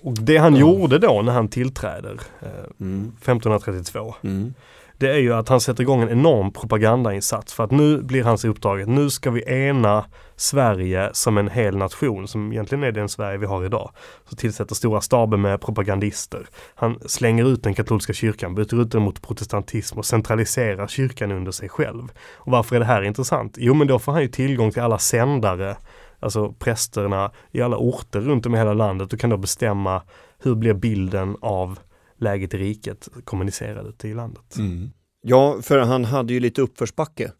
[0.00, 0.60] och det han ja.
[0.60, 2.48] gjorde då när han tillträder eh,
[2.80, 3.12] mm.
[3.18, 4.54] 1532 mm
[4.98, 8.44] det är ju att han sätter igång en enorm propagandainsats för att nu blir hans
[8.44, 10.04] uppdrag att nu ska vi ena
[10.36, 13.90] Sverige som en hel nation som egentligen är den Sverige vi har idag.
[14.28, 16.46] Så tillsätter stora staber med propagandister.
[16.74, 21.52] Han slänger ut den katolska kyrkan, byter ut den mot protestantism och centraliserar kyrkan under
[21.52, 22.12] sig själv.
[22.34, 23.54] Och varför är det här intressant?
[23.58, 25.76] Jo men då får han ju tillgång till alla sändare
[26.20, 30.02] alltså prästerna i alla orter runt om i hela landet och kan då bestämma
[30.38, 31.78] hur blir bilden av
[32.16, 34.56] läget i riket kommunicerade till landet.
[34.56, 34.90] Mm.
[35.22, 37.32] Ja, för han hade ju lite uppförsbacke,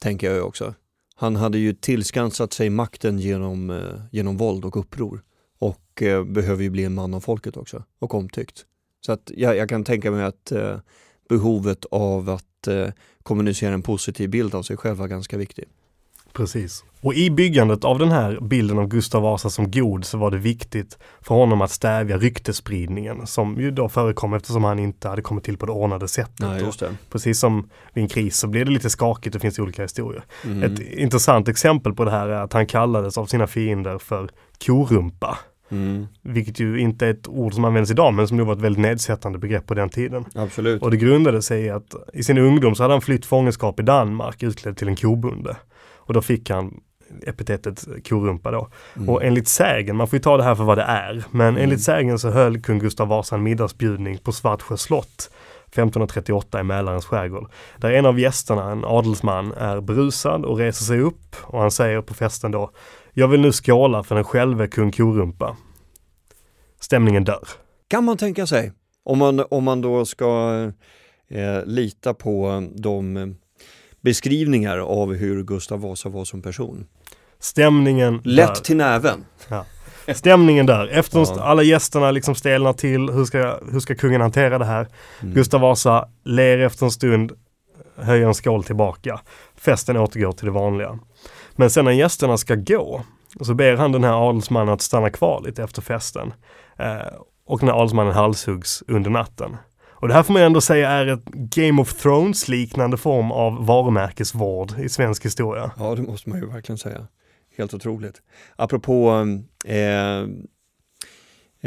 [0.00, 0.74] tänker jag också.
[1.14, 5.22] Han hade ju tillskansat sig makten genom, eh, genom våld och uppror
[5.58, 8.66] och eh, behöver ju bli en man av folket också och omtyckt.
[9.00, 10.78] Så att jag, jag kan tänka mig att eh,
[11.28, 12.88] behovet av att eh,
[13.22, 15.64] kommunicera en positiv bild av sig själv var ganska viktig.
[16.32, 16.84] Precis.
[17.02, 20.38] Och i byggandet av den här bilden av Gustav Vasa som god så var det
[20.38, 25.44] viktigt för honom att stävja ryktespridningen som ju då förekom eftersom han inte hade kommit
[25.44, 26.38] till på det ordnade sättet.
[26.38, 26.94] Nej, det.
[27.10, 30.24] Precis som vid en kris så blir det lite skakigt och finns olika historier.
[30.44, 30.62] Mm.
[30.62, 34.30] Ett intressant exempel på det här är att han kallades av sina fiender för
[34.66, 35.38] korumpa.
[35.70, 36.06] Mm.
[36.22, 38.82] Vilket ju inte är ett ord som används idag men som nog var ett väldigt
[38.82, 40.24] nedsättande begrepp på den tiden.
[40.34, 40.82] Absolut.
[40.82, 43.82] Och det grundade sig i att i sin ungdom så hade han flytt fångenskap i
[43.82, 45.56] Danmark utklädd till en kobonde.
[46.10, 46.80] Och då fick han
[47.26, 48.68] epitetet korumpa då.
[48.96, 49.08] Mm.
[49.08, 51.62] Och enligt sägen, man får ju ta det här för vad det är, men Mm.
[51.62, 55.30] enligt sägen så höll kung Gustav Vasa en middagsbjudning på Svartsjö slott
[55.66, 57.50] 1538 i Mälarens skärgård.
[57.76, 62.00] Där en av gästerna, en adelsman, är brusad och reser sig upp och han säger
[62.02, 62.70] på festen då
[63.12, 65.56] Jag vill nu skåla för den själve kung Korumpa.
[66.80, 67.48] Stämningen dör.
[67.88, 68.72] Kan man tänka sig.
[69.04, 70.52] Om man, om man då ska
[71.30, 73.16] eh, lita på de
[74.00, 76.86] beskrivningar av hur Gustav Vasa var som person.
[77.38, 78.54] Stämningen Lätt dör.
[78.54, 79.24] till näven.
[80.14, 80.86] Stämningen där.
[80.86, 81.42] Efter Ja.
[81.42, 83.10] alla gästerna liksom stelnar till.
[83.10, 84.88] Hur ska, hur ska kungen hantera det här?
[85.22, 85.34] Mm.
[85.34, 87.32] Gustav Vasa ler efter en stund,
[87.96, 89.20] höjer en skål tillbaka.
[89.56, 90.98] Festen återgår till det vanliga.
[91.56, 93.02] Men sen när gästerna ska gå,
[93.40, 96.32] så ber han den här adelsmannen att stanna kvar lite efter festen.
[96.78, 96.96] Eh,
[97.46, 99.56] och den här adelsmannen halshuggs under natten.
[100.00, 103.66] Och det här får man ändå säga är ett Game of Thrones liknande form av
[103.66, 105.70] varumärkesvård i svensk historia.
[105.78, 107.06] Ja, det måste man ju verkligen säga.
[107.56, 108.22] Helt otroligt.
[108.56, 109.26] Apropå
[109.64, 110.20] eh,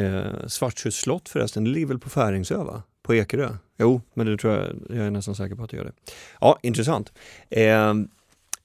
[0.03, 2.83] eh, Svartsjös slott förresten, det ligger väl på Färingsö va?
[3.03, 3.49] På Ekerö?
[3.77, 5.93] Jo, men det tror jag, jag är nästan säker på att det gör det.
[6.41, 7.13] Ja, intressant.
[7.49, 7.93] Eh,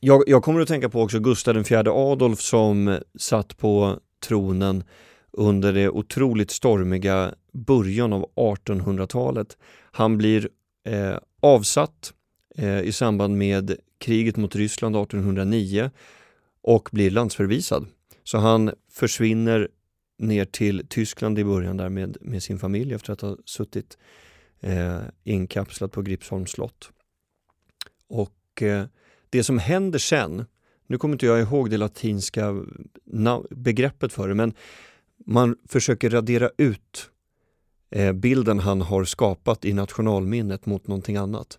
[0.00, 4.84] jag, jag kommer att tänka på också Gustav IV Adolf som satt på tronen
[5.32, 9.56] under det otroligt stormiga början av 1800-talet.
[9.90, 10.48] Han blir
[10.84, 12.12] eh, avsatt
[12.54, 15.90] eh, i samband med kriget mot Ryssland 1809
[16.62, 17.86] och blir landsförvisad.
[18.24, 19.68] Så han försvinner
[20.18, 23.98] ner till Tyskland i början där med, med sin familj efter att ha suttit
[24.60, 26.90] eh, inkapslat på Gripsholms slott.
[28.08, 28.84] Och eh,
[29.30, 30.44] det som händer sen,
[30.86, 32.64] nu kommer inte jag ihåg det latinska
[33.50, 34.54] begreppet för det, men
[35.26, 37.10] man försöker radera ut
[38.14, 41.58] bilden han har skapat i nationalminnet mot någonting annat.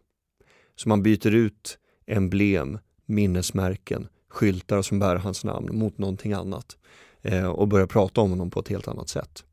[0.76, 6.66] Så man byter ut emblem, minnesmärken, skyltar som bär hans namn mot någonting annat
[7.22, 9.44] eh, och börjar prata om honom på ett helt annat sätt.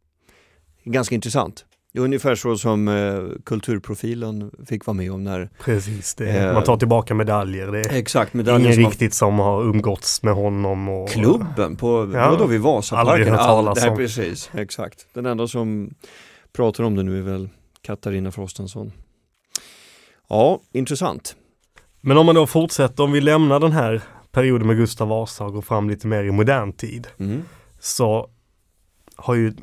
[0.84, 1.64] Ganska intressant.
[1.92, 6.52] Det är ungefär så som eh, kulturprofilen fick vara med om när Precis, det Eh,
[6.54, 7.66] man tar tillbaka medaljer.
[7.72, 10.88] Det är exakt ingen medaljen som riktigt som har umgåtts med honom.
[10.88, 12.30] Och, klubben på, Ja.
[12.30, 13.28] vadå vid Aldrig Vasaparken?
[13.28, 13.96] hört talas om.
[13.96, 15.06] precis, exakt.
[15.12, 15.94] Den enda som
[16.56, 17.48] pratar om det nu är väl
[17.82, 18.92] Katarina Frostenson.
[20.28, 21.36] Ja, intressant.
[22.00, 25.52] Men om man då fortsätter, om vi lämnar den här perioden med Gustav Vasa och
[25.52, 27.06] går fram lite mer i modern tid.
[27.18, 27.42] Mm.
[27.80, 28.30] Så
[29.16, 29.54] har ju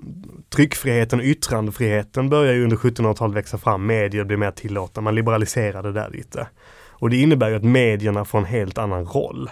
[0.49, 3.85] tryckfriheten och yttrandefriheten börjar ju under 1700-talet växa fram.
[3.85, 6.47] Medier blir mer tillåtna, man liberaliserar det där lite.
[6.89, 9.49] Och det innebär ju att medierna får en helt annan roll.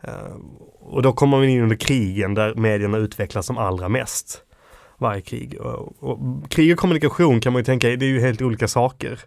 [0.00, 0.36] Eh,
[0.80, 4.44] och då kommer vi in under krigen där medierna utvecklas som allra mest.
[5.04, 5.60] Varje krig.
[5.60, 6.18] Och, och
[6.50, 9.20] krig och kommunikation kan man ju tänka, det är ju helt olika saker.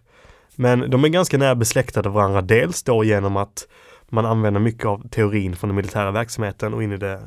[0.56, 2.42] Men de är ganska nära besläktade varandra.
[2.42, 3.66] Dels då genom att
[4.08, 7.20] man använder mycket av teorin från den militära verksamheten och in i, det,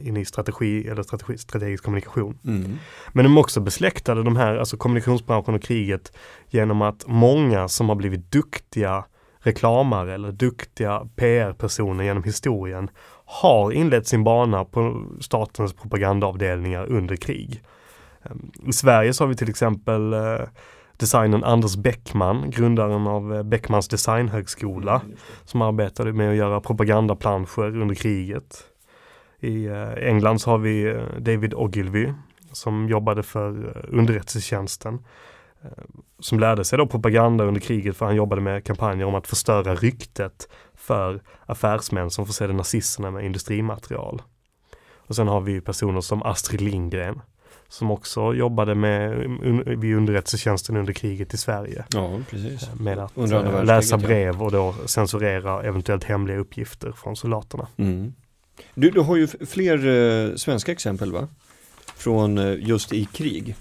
[0.00, 2.38] in i strategi eller strategi, strategisk kommunikation.
[2.44, 2.78] Mm.
[3.12, 6.12] Men de är också besläktade, de här, alltså kommunikationsbranschen och kriget,
[6.48, 9.04] genom att många som har blivit duktiga
[9.38, 12.90] reklamare eller duktiga PR-personer genom historien
[13.24, 17.62] har inlett sin bana på statens propagandaavdelningar under krig.
[18.22, 20.40] Ehm, I Sverige så har vi till exempel eh,
[20.96, 25.02] designern Anders Bäckman, grundaren av eh, Beckmans designhögskola,
[25.44, 28.64] som arbetade med att göra propagandaplanscher under kriget.
[29.40, 32.12] I eh, England så har vi David Ogilvy
[32.52, 34.98] som jobbade för underrättelsetjänsten.
[36.20, 39.74] som lärde sig då propaganda under kriget för han jobbade med kampanjer om att förstöra
[39.74, 44.22] ryktet för affärsmän som försedde nazisterna med industrimaterial.
[44.96, 47.20] Och sen har vi personer som Astrid Lindgren
[47.70, 49.10] som också jobbade med,
[49.66, 51.84] vid underrättelsetjänsten under kriget i Sverige.
[51.90, 52.62] Ja, precis.
[52.62, 57.66] Eh, med att eh, läsa brev och då censurera eventuellt hemliga uppgifter från soldaterna.
[57.76, 58.12] Mm.
[58.74, 61.28] Du, du har ju fler eh, svenska exempel va?
[61.96, 63.54] Från eh, just i krig.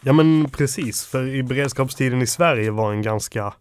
[0.00, 3.54] Ja men precis, för i beredskapstiden i Sverige var en ganska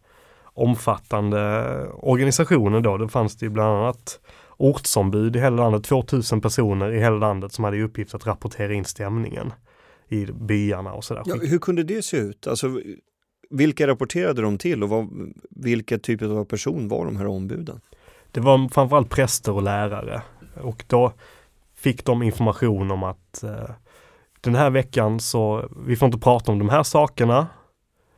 [0.43, 2.98] omfattande organisation då.
[2.98, 4.19] Det fanns det bland annat
[4.58, 8.74] ortsombud i hela landet, 2000 personer i hela landet som hade i uppgift att rapportera
[8.74, 9.54] in stämningen
[10.10, 11.24] i byarna och sådär.
[11.26, 12.48] Ja, hur kunde det se ut?
[12.48, 12.82] Alltså,
[13.50, 15.10] vilka rapporterade de till och vad,
[15.50, 17.82] vilka typer av person var de här ombuden?
[18.32, 20.22] Det var framförallt präster och lärare
[20.62, 21.13] och då
[21.76, 23.70] fick de information om att eh,
[24.41, 27.48] den här veckan så, vi får inte prata om de här sakerna.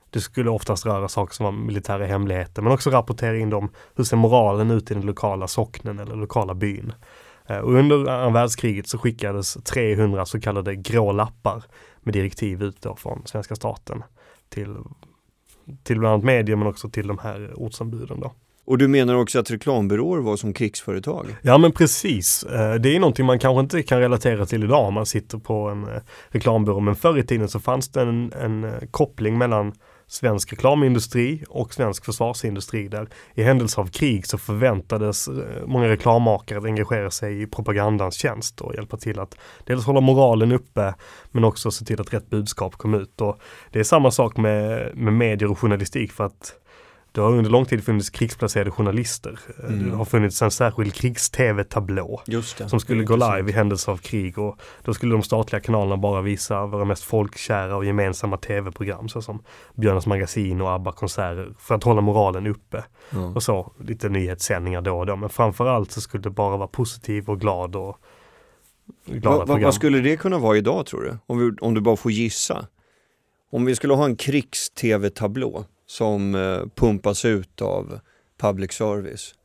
[0.10, 3.70] Det skulle oftast röra saker som var militära hemligheter, men också rapportera in dem.
[3.96, 6.94] Hur ser moralen ut i den lokala socknen eller lokala byn?
[7.48, 11.64] Eh, och under andra världskriget så skickades 300 så kallade grå lappar
[12.00, 14.04] med direktiv ut då från svenska staten
[14.50, 14.76] till,
[15.84, 18.20] till bland annat media men också till de här ortsombuden.
[18.20, 18.32] Då.
[18.66, 21.26] Och du menar också att reklambyråer var som krigsföretag?
[21.42, 22.44] Ja men precis.
[22.44, 25.70] Eh, det är någonting man kanske inte kan relatera till idag om man sitter på
[25.70, 26.80] en eh, reklambyrå.
[26.80, 29.74] Men förr i tiden så fanns det en, en koppling mellan
[30.08, 35.34] svensk reklamindustri och svensk försvarsindustri där i händelse av krig så förväntades eh,
[35.66, 40.52] många reklammakare att engagera sig i propagandans tjänst och hjälpa till att dels hålla moralen
[40.52, 40.94] uppe
[41.32, 43.22] men också se till att rätt budskap kom ut.
[43.22, 43.40] Och
[43.72, 46.54] det är samma sak med, med medier och journalistik för att
[47.12, 49.40] det har under lång tid funnits krigsplacerade journalister.
[49.64, 49.90] Mm.
[49.90, 52.22] Det har funnits en särskild krigs-tv-tablå
[52.68, 56.22] som skulle gå live i händelse av krig och då skulle de statliga kanalerna bara
[56.22, 59.44] visa våra mest folkkära och gemensamma tv-program såsom
[59.76, 62.84] Björnens magasin och ABBA-konserter för att hålla moralen uppe.
[63.12, 63.36] Mm.
[63.36, 67.30] Och så lite nyhetssändningar då och då men framförallt så skulle det bara vara positiv
[67.30, 68.00] och glad och
[69.06, 71.18] glada va, va, Vad skulle det kunna vara idag tror du?
[71.28, 72.68] Om, vi, om du bara får gissa?
[73.52, 78.00] Om vi skulle ha en krigs-tv-tablå som eh, pumpas ut av
[78.38, 79.36] public service.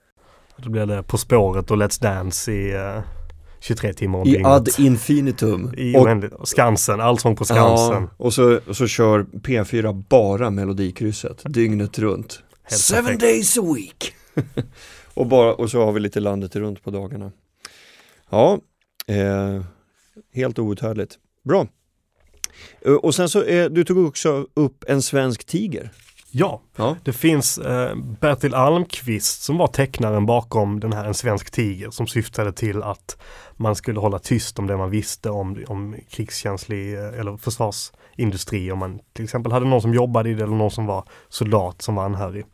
[0.56, 3.00] Då blir det På spåret och Let's Dance i uh,
[3.60, 4.46] 23 timmar om I dygnet.
[4.46, 5.74] ad infinitum.
[5.76, 8.02] I och, Skansen, Allsång på Skansen.
[8.02, 12.42] Ja, och så, och så kör P4 bara Melodikrysset dygnet runt.
[12.62, 13.20] Helt Seven perfekt.
[13.20, 14.14] days a week.
[15.14, 17.32] och, bara, och så har vi lite landet runt på dagarna.
[18.30, 18.58] Ja,
[19.06, 19.64] eh,
[20.34, 21.18] helt outhärdligt.
[21.44, 21.66] Bra.
[22.80, 25.90] Eh, och sen så, eh, du tog också upp en svensk tiger.
[26.34, 26.96] Ja, ja.
[27.04, 32.06] det finns eh, Bertil Almqvist som var tecknaren bakom den här En svensk tiger som
[32.06, 33.16] syftade till att
[33.56, 38.72] man skulle hålla tyst om det man visste om, om krigskänslig eh, eller försvarsindustri.
[38.72, 41.82] Om man till exempel hade någon som jobbade i det eller någon som var soldat
[41.82, 42.44] som var anhörig.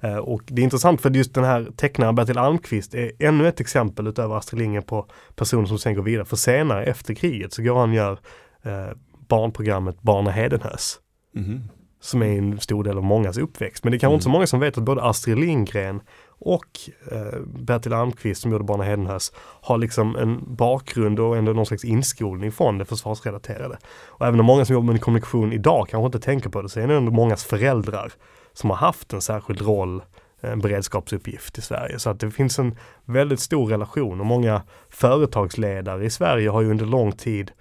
[0.00, 3.60] Eh, och det är intressant för just den här tecknaren Bertil Almqvist är ännu ett
[3.60, 6.24] exempel utöver Astrid Lindgren på personer som sen går vidare.
[6.24, 8.18] För senare efter kriget så går han och gör
[8.62, 8.96] eh,
[9.28, 10.98] barnprogrammet Barna Hedenhös.
[11.36, 13.84] Mm -hmm som är en stor del av mångas uppväxt.
[13.84, 14.14] Men det är kanske mm.
[14.14, 18.64] inte så många som vet att både Astrid Lindgren och eh, Bertil Almqvist som gjorde
[18.64, 23.78] Barna Hedenhös har liksom en bakgrund och ändå någon slags inskolning från det försvarsrelaterade.
[24.06, 26.80] Och även om många som jobbar med kommunikation idag kanske inte tänker på det så
[26.80, 28.12] är det ändå mångas föräldrar
[28.52, 30.02] som har haft en särskild roll
[30.40, 31.98] en beredskapsuppgift i Sverige.
[31.98, 36.70] Så att det finns en väldigt stor relation och många företagsledare i Sverige har ju
[36.70, 37.52] under lång tid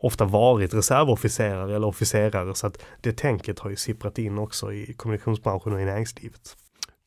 [0.00, 4.94] ofta varit reservofficerare eller officerare så att det tänket har ju sipprat in också i
[4.94, 6.56] kommunikationsbranschen och i näringslivet.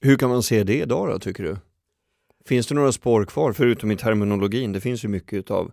[0.02, 1.58] Hur kan man se det idag då tycker du?
[2.46, 4.72] Finns det några spår kvar förutom i terminologin?
[4.72, 5.72] Det finns ju mycket av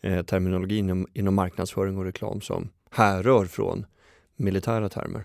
[0.00, 3.86] eh, terminologin inom, inom marknadsföring och reklam som härrör från
[4.36, 5.24] militära termer.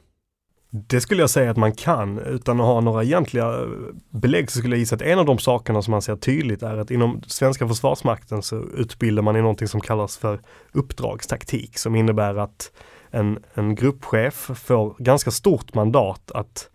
[0.71, 3.67] Det skulle jag säga att man kan utan att ha några egentliga
[4.09, 6.77] belägg så skulle jag gissa att en av de sakerna som man ser tydligt är
[6.77, 10.39] att inom svenska försvarsmakten så utbildar man i någonting som kallas för
[10.71, 12.71] uppdragstaktik som innebär att
[13.11, 16.69] en, en gruppchef får ganska stort mandat att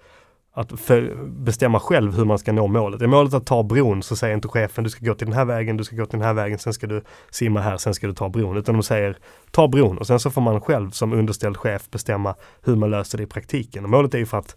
[0.56, 3.02] att för, bestämma själv hur man ska nå målet.
[3.02, 5.44] Är målet att ta bron så säger inte chefen du ska gå till den här
[5.44, 8.06] vägen, du ska gå till den här vägen, sen ska du simma här, sen ska
[8.06, 8.56] du ta bron.
[8.56, 9.18] Utan de säger
[9.50, 13.18] ta bron och sen så får man själv som underställd chef bestämma hur man löser
[13.18, 13.84] det i praktiken.
[13.84, 14.56] Och målet är ju för att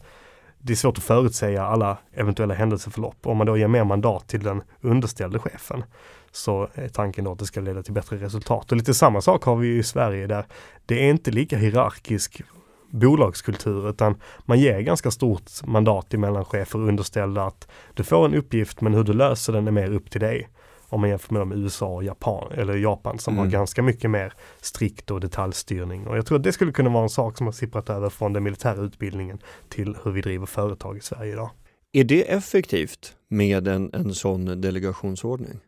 [0.60, 3.28] det är svårt att förutsäga alla eventuella händelseförlopp.
[3.28, 5.84] Om man då ger mer mandat till den underställde chefen
[6.32, 8.72] så är tanken då att det ska leda till bättre resultat.
[8.72, 10.46] Och lite samma sak har vi i Sverige där
[10.86, 12.42] det är inte lika hierarkisk
[12.90, 18.82] bolagskultur utan man ger ganska stort mandat till mellanchefer underställda att du får en uppgift
[18.82, 20.50] men hur du löser den är mer upp till dig.
[20.90, 23.46] Om man jämför med de USA och Japan, eller Japan som Mm.
[23.46, 26.08] har ganska mycket mer strikt och detaljstyrning.
[26.08, 28.34] Och jag tror att det skulle kunna vara en sak som har sipprat över från
[28.34, 29.40] den militära utbildningen
[29.70, 31.50] till hur vi driver företag i Sverige idag.
[31.92, 35.60] Är det effektivt med en, en sån delegationsordning?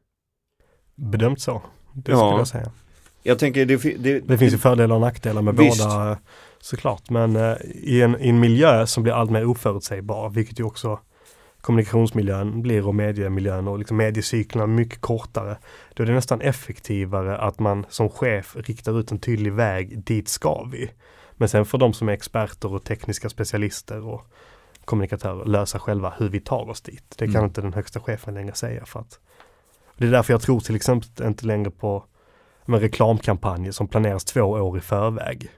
[0.95, 1.61] Bedömt så,
[1.93, 2.17] det Ja.
[2.17, 2.71] skulle jag säga.
[3.23, 5.83] Jag tänker det, det, Det finns ju fördelar och nackdelar med Visst.
[5.83, 6.17] båda
[6.61, 7.09] såklart.
[7.09, 10.99] Men eh, i, en, i en miljö som blir allt mer oförutsägbar, vilket ju också
[11.61, 15.57] kommunikationsmiljön blir och mediemiljön och liksom mediecyklerna mycket kortare.
[15.93, 20.27] Då är det nästan effektivare att man som chef riktar ut en tydlig väg, dit
[20.29, 20.91] ska vi.
[21.31, 24.27] Men sen får de som är experter och tekniska specialister och
[24.85, 27.15] kommunikatörer lösa själva hur vi tar oss dit.
[27.17, 27.45] Det kan Mm.
[27.45, 28.85] inte den högsta chefen längre säga.
[28.85, 29.19] För att,
[29.97, 32.03] det är därför jag tror till exempel inte längre på
[32.65, 35.49] reklamkampanjer som planeras två år i förväg.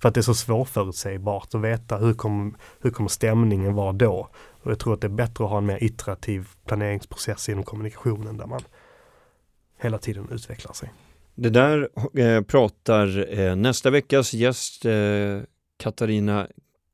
[0.00, 4.28] För att det är så svårförutsägbart att veta hur kommer, hur kommer stämningen vara då.
[4.62, 8.36] Och jag tror att det är bättre att ha en mer iterativ planeringsprocess inom kommunikationen
[8.36, 8.60] där man
[9.80, 10.92] hela tiden utvecklar sig.
[11.34, 11.88] det där
[12.18, 14.92] eh, pratar eh, nästa veckas gäst eh,
[15.76, 16.48] Katarina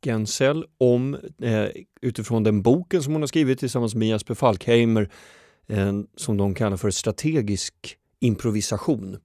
[0.05, 1.67] Gensel om eh,
[2.01, 5.11] utifrån den boken som hon har skrivit tillsammans med Jesper Falkheimer
[5.67, 7.75] eh, som de kallar för strategisk
[8.21, 9.19] improvisation.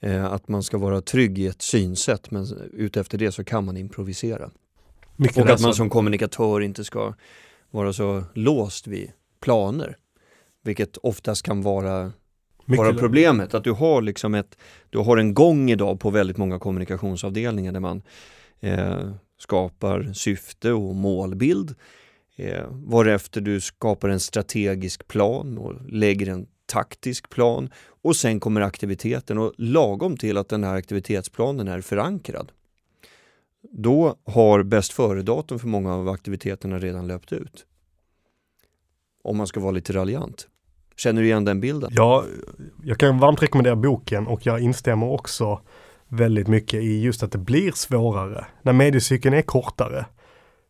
[0.00, 3.76] Eh, att man ska vara trygg i ett synsätt men utefter det så kan man
[3.76, 4.50] improvisera.
[5.16, 7.14] Mycket Och att man som kommunikatör inte ska
[7.70, 9.96] vara så låst vid planer.
[10.62, 12.12] Vilket oftast kan vara,
[12.64, 13.54] vara problemet.
[13.54, 14.58] Att du har liksom ett,
[14.90, 18.02] du har en gång idag på väldigt många kommunikationsavdelningar där man
[18.60, 21.74] eh, skapar syfte och målbild.
[22.36, 27.70] Eh, varefter du skapar en strategisk plan och lägger en taktisk plan
[28.02, 32.52] och sen kommer aktiviteten och lagom till att den här aktivitetsplanen är förankrad
[33.70, 37.66] då har bäst före-datum för många av aktiviteterna redan löpt ut.
[39.22, 40.48] Om man ska vara lite raljant.
[40.96, 41.90] Känner du igen den bilden?
[41.94, 42.24] Ja,
[42.84, 45.60] jag kan varmt rekommendera boken och jag instämmer också
[46.08, 48.46] väldigt mycket i just att det blir svårare.
[48.62, 50.06] När mediecykeln är kortare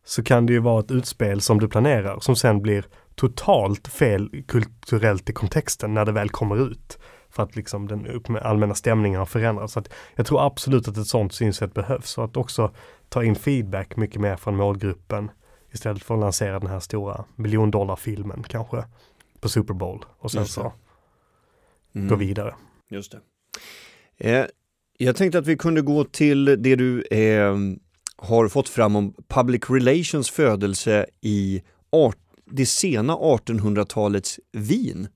[0.05, 2.87] så kan det ju vara ett utspel som du planerar som sen blir
[3.17, 6.99] totalt fel kulturellt i kontexten när det väl kommer ut.
[7.31, 9.73] För att liksom den allmänna stämningen har förändrats.
[9.73, 12.75] Så att jag tror absolut att ett sådant synsätt behövs och att också
[13.09, 15.31] ta in feedback mycket mer från målgruppen
[15.73, 18.85] istället för att lansera den här stora miljondollarfilmen kanske
[19.41, 20.73] på Super Bowl och sen så
[21.97, 22.55] Mm, gå vidare.
[22.91, 23.21] Just det.
[24.31, 24.47] Eh,
[24.99, 27.57] jag tänkte att vi kunde gå till det du eh,
[28.17, 32.19] har fått fram om public relations födelse i art,
[32.51, 35.09] det sena 1800-talets Wien.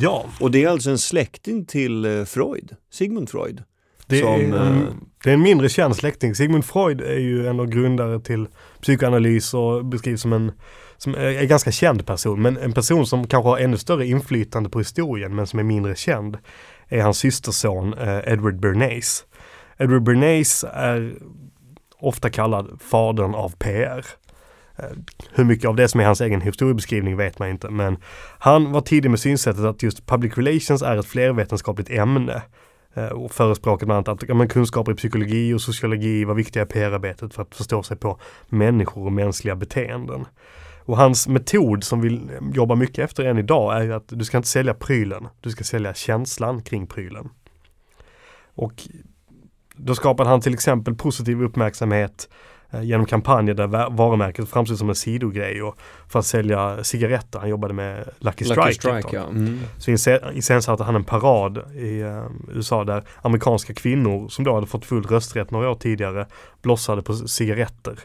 [0.00, 3.62] Ja, Och det är alltså en släkting till eh, Freud, Sigmund Freud.
[4.06, 6.34] det, Som, är, eh, en, det är en mindre känd släkting.
[6.34, 8.46] Sigmund Freud är ju en av grundare till
[8.80, 10.52] psykoanalys och beskrivs som en
[10.96, 14.70] som är är ganska känd person, men en person som kanske har ännu större inflytande
[14.70, 16.38] på historien men som är mindre känd
[16.88, 19.24] är hans systerson eh, Edward Bernays.
[19.78, 21.14] Edward Bernays är
[21.98, 24.06] ofta kallad fadern av PR.
[24.76, 24.84] Eh,
[25.34, 27.96] hur mycket av det som är hans egen historiebeskrivning vet man inte, men
[28.38, 32.42] han var tidig med synsättet att just public relations är ett flervetenskapligt ämne.
[32.94, 36.66] Eh, och förespråkade bland annat att men kunskaper i psykologi och sociologi var viktiga i
[36.66, 40.26] PR-arbetet för att förstå sig på människor och mänskliga beteenden.
[40.84, 42.20] Och hans metod som vi
[42.54, 45.94] jobbar mycket efter än idag är att du ska inte sälja prylen, du ska sälja
[45.94, 47.28] känslan kring prylen.
[48.54, 48.88] Och
[49.76, 52.28] då skapade han till exempel positiv uppmärksamhet
[52.82, 55.76] genom kampanjer där va- varumärket framstod som en sidogrej och
[56.08, 57.38] för att sälja cigaretter.
[57.38, 58.60] Han jobbade med Lucky Strike.
[58.60, 59.22] Lucky Strike ja.
[59.26, 59.60] Mm.
[59.78, 64.66] Så iscen- iscensatte han en parad i eh, USA där amerikanska kvinnor som då hade
[64.66, 66.26] fått full rösträtt några år tidigare
[66.62, 67.98] blossade på cigaretter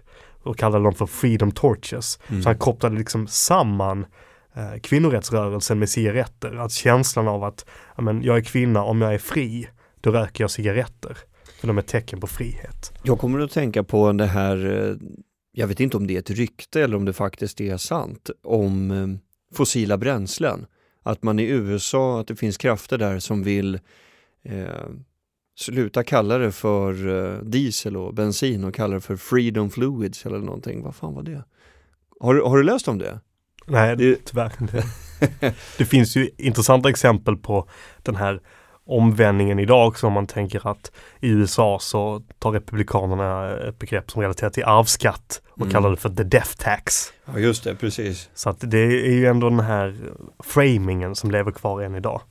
[0.44, 2.20] och kallade dem för freedom torches.
[2.28, 2.42] Mm.
[2.44, 4.06] Så han kopplade liksom samman
[4.56, 6.56] eh, kvinnorättsrörelsen med cigaretter.
[6.56, 7.66] Att känslan av att
[7.98, 9.68] men, jag är kvinna, om jag är fri,
[10.02, 11.18] då röker jag cigaretter.
[11.60, 12.94] För de är tecken på frihet.
[13.04, 14.96] Jag kommer att tänka på det här, eh,
[15.52, 18.92] jag vet inte om det är ett rykte eller om det faktiskt är sant, om
[18.92, 19.08] eh,
[19.56, 20.66] fossila bränslen.
[21.04, 23.80] Att man i USA, att det finns krafter där som vill
[24.44, 24.68] eh,
[25.60, 30.40] sluta kalla det för eh, diesel och bensin och kalla det för freedom fluids eller
[30.40, 30.84] någonting.
[30.84, 31.44] Vad fan var det?
[32.20, 33.20] Har, har du läst om det?
[33.68, 34.52] Nej, Det- tyvärr.
[35.40, 37.70] Det, det finns ju intressanta exempel på
[38.04, 38.42] den här
[38.88, 44.22] omvändningen idag också om man tänker att i USA så tar republikanerna ett begrepp som
[44.22, 45.72] relaterar till arvsskatt och Mm.
[45.72, 47.14] kallar det för the death tax.
[47.26, 48.30] Ja just det, precis.
[48.34, 49.96] Så att det är ju ändå den här
[50.44, 52.22] framingen som lever kvar än idag.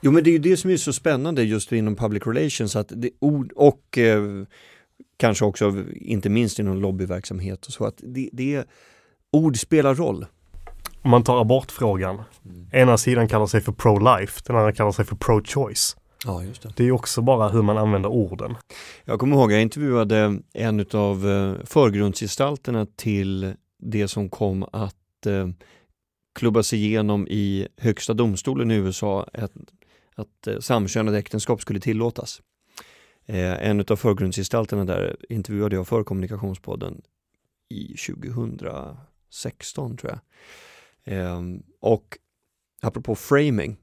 [0.00, 2.88] Jo men det är ju det som är så spännande just inom public relations att
[2.96, 4.22] det ord och eh,
[5.16, 8.64] kanske också inte minst inom lobbyverksamhet och så att det, det är,
[9.32, 10.26] ord spelar roll.
[11.02, 12.14] om man tar abortfrågan.
[12.44, 12.66] Mm.
[12.72, 15.96] Ena sidan kallar sig för pro-life, den andra kallar sig för pro-choice.
[16.24, 16.72] Ja, just det.
[16.76, 18.54] Det är också bara hur man använder orden.
[19.04, 25.48] Jag kommer ihåg, jag intervjuade en av eh, förgrundsgestalterna till det som kom att eh,
[26.34, 29.52] klubbas igenom i högsta domstolen i USA, att,
[30.14, 32.42] att eh, samkönade äktenskap skulle tillåtas.
[33.26, 37.02] En av förgrundsgestalterna där intervjuade jag för Kommunikationspodden
[37.68, 40.20] i 2016 tror jag.
[41.04, 41.40] Eh,
[41.80, 42.18] och
[42.82, 43.76] apropå framing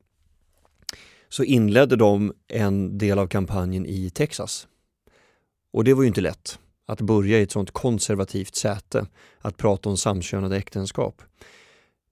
[1.31, 4.67] så inledde de en del av kampanjen i Texas.
[5.73, 9.07] Och det var ju inte lätt att börja i ett sådant konservativt säte
[9.39, 11.21] att prata om samkönade äktenskap.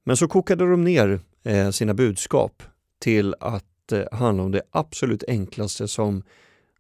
[0.04, 2.64] Men så kokade de ner eh, sina budskap
[3.00, 6.24] till att eh, handla om det absolut enklaste som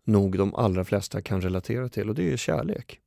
[0.04, 3.00] nog de allra flesta kan relatera till och det är kärlek.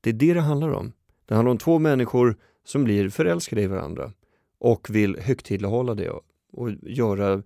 [0.00, 0.92] Det är det det handlar om.
[1.26, 4.12] Det handlar om två människor som blir förälskade i varandra
[4.58, 6.10] och vill högtidlighålla det
[6.52, 7.42] och göra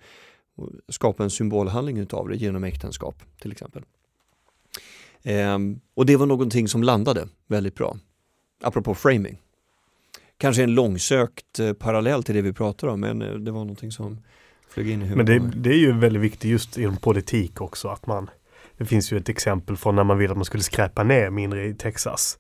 [0.59, 3.83] och skapa en symbolhandling utav det genom äktenskap till exempel.
[5.23, 7.97] Ehm, och det var någonting som landade väldigt bra.
[8.63, 9.43] Apropå framing.
[10.39, 13.93] Kanske en långsökt eh, parallell till det vi pratar om men eh, det var någonting
[13.93, 14.19] som
[14.69, 15.41] flög in i huvudet.
[15.41, 18.31] Men det, det är ju väldigt viktigt just inom politik också att man
[18.77, 21.67] Det finns ju ett exempel från när man ville att man skulle skräpa ner mindre
[21.67, 22.39] i Texas.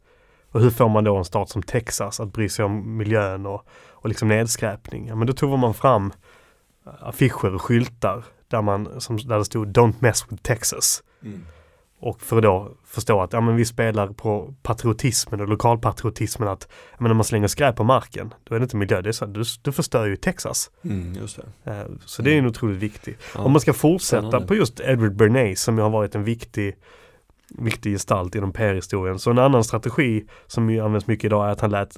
[0.51, 3.67] Och hur får man då en stat som Texas att bry sig om miljön och,
[3.89, 5.07] och liksom nedskräpning?
[5.07, 6.13] Ja, men då tog man fram
[7.01, 11.03] affischer och skyltar där, man, som, där det stod Don't mess with Texas.
[11.23, 11.45] Mm.
[12.01, 16.67] Och för att då förstå att ja, men vi spelar på patriotismen och lokalpatriotismen att
[16.71, 19.13] ja, men när man slänger skräp på marken då är det inte miljö, det är
[19.13, 20.71] så du, du förstör ju Texas.
[20.85, 21.71] Mm, just det.
[21.73, 23.19] Eh, Så det är en otroligt viktigt.
[23.35, 23.41] Ja.
[23.41, 26.77] Om man ska fortsätta på just Edward Bernays som ju har varit en viktig
[27.49, 29.19] viktig gestalt inom PR-historien.
[29.19, 31.97] Så en annan strategi som ju används mycket idag är att han lät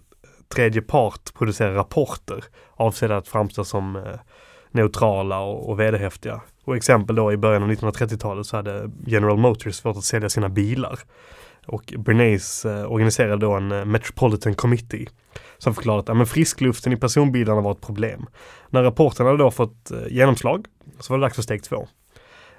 [0.48, 4.02] tredje part producera rapporter avsedda att framstå som eh,
[4.72, 6.40] neutrala och, och vederhäftiga.
[6.64, 10.48] Och exempel då i början av 1930-talet så hade General Motors svårt att sälja sina
[10.48, 10.98] bilar.
[11.66, 15.06] Och Bernays eh, organiserade då en eh, Metropolitan Committee
[15.58, 18.26] som förklarade att ja, men friskluften i personbilarna var ett problem.
[18.70, 20.66] När rapporten hade då fått eh, genomslag
[21.00, 21.88] så var det dags för steg två.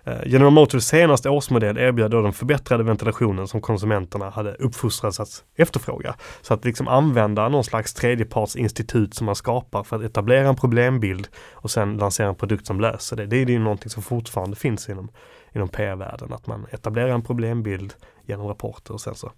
[0.03, 5.43] Eh, General Motors senaste årsmodell erbjöd då den förbättrade ventilationen som konsumenterna hade uppfostrats att
[5.55, 6.15] efterfråga.
[6.41, 11.27] Så att liksom använda någon slags tredjepartsinstitut som man skapar för att etablera en problembild
[11.51, 13.25] och sen lansera en produkt som löser det.
[13.25, 15.11] Det är ju någonting som fortfarande finns inom,
[15.55, 17.93] inom PR-världen, att man etablerar en problembild
[18.25, 19.31] genom rapporter och sen så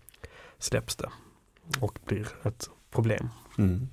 [0.60, 1.10] släpps det
[1.80, 3.30] och blir ett problem.
[3.58, 3.88] Mm.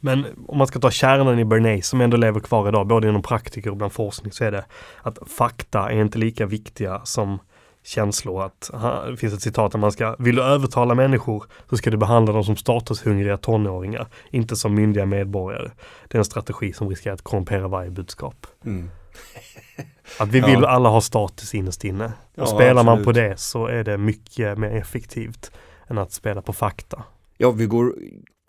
[0.00, 3.22] Men om man ska ta kärnan i Bernays som ändå lever kvar idag, både inom
[3.22, 4.64] praktiker och bland forskning, så är det
[5.02, 7.38] att fakta är inte lika viktiga som
[7.84, 8.44] känslor.
[8.44, 8.70] Att,
[9.10, 12.32] det finns ett citat där man ska, vill du övertala människor så ska du behandla
[12.32, 15.70] dem som statushungriga tonåringar, inte som myndiga medborgare.
[16.08, 18.46] Det är en strategi som riskerar att korrumpera varje budskap.
[18.64, 18.90] Mm.
[20.20, 20.46] Att vi Ja.
[20.46, 22.04] vill alla ha status innerst inne.
[22.06, 23.30] Och Ja, spelar man på absolut.
[23.30, 25.50] det så är det mycket mer effektivt
[25.88, 27.02] än att spela på fakta.
[27.36, 27.94] Ja, vi går,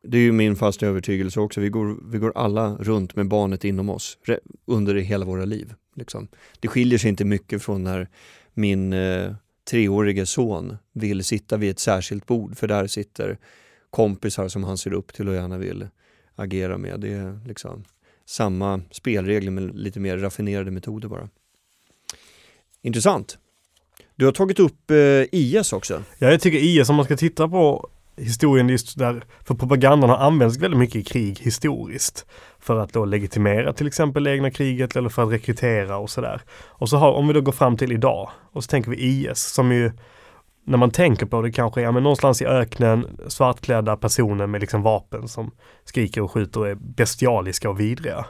[0.04, 3.64] det är ju min fasta övertygelse också, vi går, vi går alla runt med barnet
[3.64, 4.18] inom oss
[4.66, 5.74] under hela våra liv.
[5.96, 6.28] Liksom.
[6.60, 8.08] Det skiljer sig inte mycket från när
[8.54, 9.34] min eh,
[9.70, 13.38] treårige son vill sitta vid ett särskilt bord, för där sitter
[13.90, 15.88] kompisar som han ser upp till och gärna vill
[16.36, 17.00] agera med.
[17.00, 17.84] Det är liksom
[18.26, 21.30] samma spelregler med lite mer raffinerade metoder bara.
[22.82, 23.38] Intressant.
[24.16, 26.04] Du har tagit upp eh, IS också.
[26.18, 30.18] Ja, jag tycker IS, om man ska titta på historien just där, för propagandan har
[30.18, 32.26] använts väldigt mycket i krig historiskt.
[32.60, 36.42] För att då legitimera till exempel det egna kriget eller för att rekrytera och sådär.
[36.68, 39.40] Och så har, om vi då går fram till idag och så tänker vi IS
[39.40, 39.92] som ju
[40.68, 44.82] när man tänker på det kanske, ja men någonstans i öknen, svartklädda personer med liksom
[44.82, 45.52] vapen som
[45.84, 48.26] skriker och skjuter och är bestialiska och vidriga.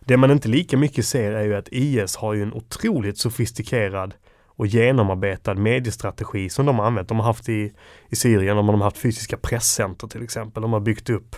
[0.00, 4.14] Det man inte lika mycket ser är ju att IS har ju en otroligt sofistikerad
[4.60, 7.08] och genomarbetad mediestrategi som de har använt.
[7.08, 7.72] De har haft i,
[8.08, 10.62] i Syrien, de har haft fysiska presscenter till exempel.
[10.62, 11.36] De har byggt upp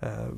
[0.00, 0.28] eh,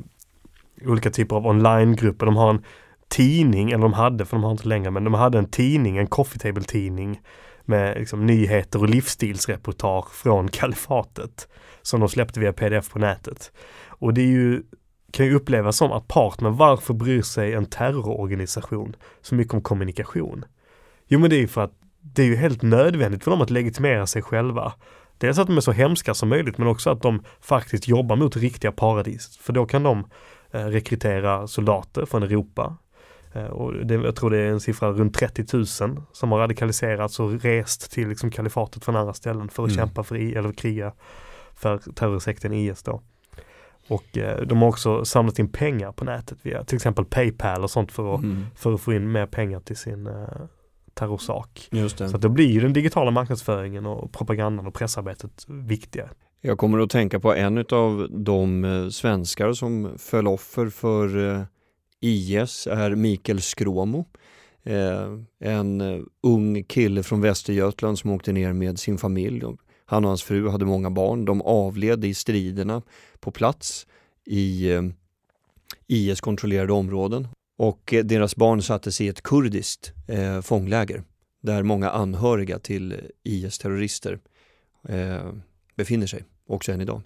[0.85, 2.27] olika typer av onlinegrupper.
[2.27, 2.65] De har en
[3.09, 6.07] tidning, eller de hade, för de har inte längre, men de hade en tidning, en
[6.07, 7.21] coffee table tidning
[7.65, 11.49] med liksom, nyheter och livsstilsreportage från kalifatet
[11.83, 13.53] som de släppte via pdf på nätet.
[13.87, 14.63] Och det är ju,
[15.13, 20.45] kan ju upplevas som apart, men varför bryr sig en terrororganisation så mycket om kommunikation?
[21.07, 23.51] Jo men det är ju för att det är ju helt nödvändigt för dem att
[23.51, 24.73] legitimera sig själva.
[25.19, 28.37] Dels att de är så hemska som möjligt men också att de faktiskt jobbar mot
[28.37, 29.39] riktiga paradis.
[29.41, 30.05] För då kan de
[30.51, 32.77] eh, rekrytera soldater från Europa.
[33.33, 35.67] Eh, och det, jag tror det är en siffra runt 30 000
[36.13, 39.77] som har radikaliserats och rest till liksom, kalifatet från andra ställen för att Mm.
[39.87, 40.93] kämpa för, I- eller kriga
[41.55, 43.03] för terrorsekten IS då.
[43.89, 47.71] Och eh, de har också samlat in pengar på nätet via till exempel Paypal och
[47.71, 48.47] sånt för att, Mm.
[48.55, 50.07] för att få in mer pengar till sin
[50.99, 51.69] terrorsak.
[51.71, 52.09] Just det.
[52.09, 56.11] Så då blir ju den digitala marknadsföringen och propagandan och pressarbetet viktiga.
[56.41, 61.43] Jag kommer att tänka på en av de eh, svenskar som föll offer för eh,
[62.01, 64.05] IS är Mikael Skråmo.
[64.63, 69.43] Eh, en ung kille från Västergötland som åkte ner med sin familj.
[69.87, 71.25] Han och hans fru hade många barn.
[71.25, 72.83] De avled i striderna
[73.21, 73.87] på plats
[74.27, 74.71] i
[75.87, 77.29] IS-kontrollerade områden.
[77.59, 81.03] Och eh, deras barn sattes i ett kurdiskt eh, fångläger
[81.43, 84.19] där många anhöriga till IS-terrorister
[84.89, 85.33] eh,
[85.75, 87.03] befinner sig, också än idag.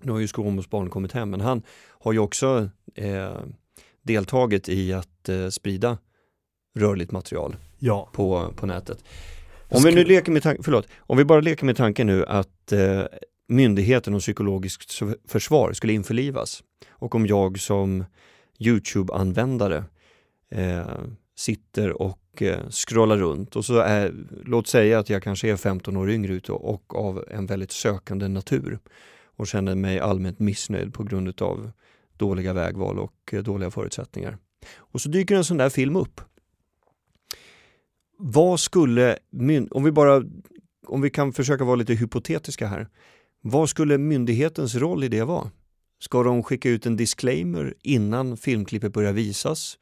[0.00, 3.36] Nu har ju Skråmos barn kommit hem, men han har ju också eh,
[4.02, 5.98] deltagit i att eh, sprida
[6.78, 9.04] rörligt material Ja, på, på nätet.
[9.68, 12.72] Om vi nu leker med tanken, förlåt, om vi bara leker med tanken nu att
[12.72, 13.02] eh,
[13.48, 18.04] myndigheten och psykologiskt försvar skulle införlivas och om jag som
[18.58, 19.84] Youtube-användare
[20.50, 20.86] eh,
[21.36, 25.96] sitter och eh, scrollar runt och så är, låt säga att jag kanske är 15
[25.96, 28.78] år yngre ute och, av en väldigt sökande natur
[29.36, 31.70] och känner mig allmänt missnöjd på grund av
[32.16, 34.38] dåliga vägval och eh, dåliga förutsättningar.
[34.76, 36.20] Och så dyker en sån där film upp
[38.18, 39.18] vad skulle,
[39.70, 40.22] om vi bara,
[40.86, 42.88] om vi kan försöka vara lite hypotetiska här.
[43.40, 45.50] Vad skulle myndighetens roll i det vara?
[45.98, 49.78] Ska de skicka ut en disclaimer innan filmklippet börjar visas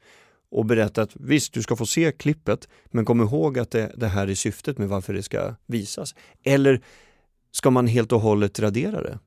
[0.51, 4.07] och berätta att visst, du ska få se klippet, men kom ihåg att det, det
[4.07, 6.15] här är syftet med varför det ska visas.
[6.43, 6.81] Eller
[7.51, 9.19] ska man helt och hållet radera det?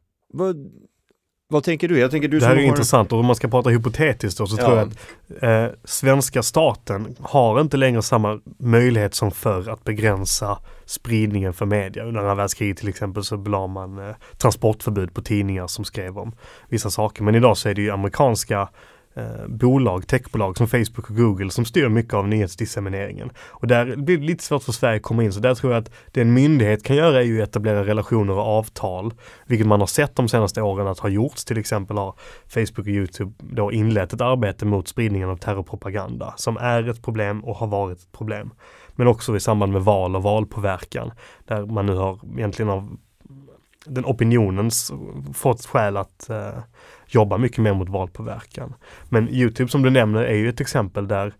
[1.52, 1.98] Vad, tänker du?
[1.98, 2.62] Jag tänker du det här är har...
[2.62, 7.16] intressant och om man ska prata hypotetiskt då så tror jag att eh, svenska staten
[7.20, 12.04] har inte längre samma möjlighet som förr att begränsa spridningen för media.
[12.04, 16.32] Under andra världskriget till exempel så belade man eh, transportförbud på tidningar som skrev om
[16.68, 17.22] vissa saker.
[17.22, 18.68] Men idag så är det ju amerikanska
[19.20, 23.30] eh, bolag, techbolag som Facebook och Google som styr mycket av nyhetsdissemineringen.
[23.38, 25.32] Och där blir det lite svårt för Sverige att komma in.
[25.32, 28.32] Så där tror jag att det en myndighet kan göra är ju att etablera relationer
[28.32, 29.14] och avtal.
[29.46, 31.44] Vilket man har sett de senaste åren att ha gjorts.
[31.44, 32.14] Till exempel har
[32.48, 37.44] Facebook och YouTube då inlett ett arbete mot spridningen av terrorpropaganda som är ett problem
[37.44, 38.50] och har varit ett problem.
[38.92, 41.10] Men också i samband med val och valpåverkan
[41.44, 42.96] där man nu har egentligen av
[43.84, 44.92] den opinionens
[45.34, 46.58] fått skäl att eh,
[47.10, 48.74] jobba mycket mer mot valpåverkan.
[49.08, 51.34] Men Youtube som du nämner är ju ett exempel där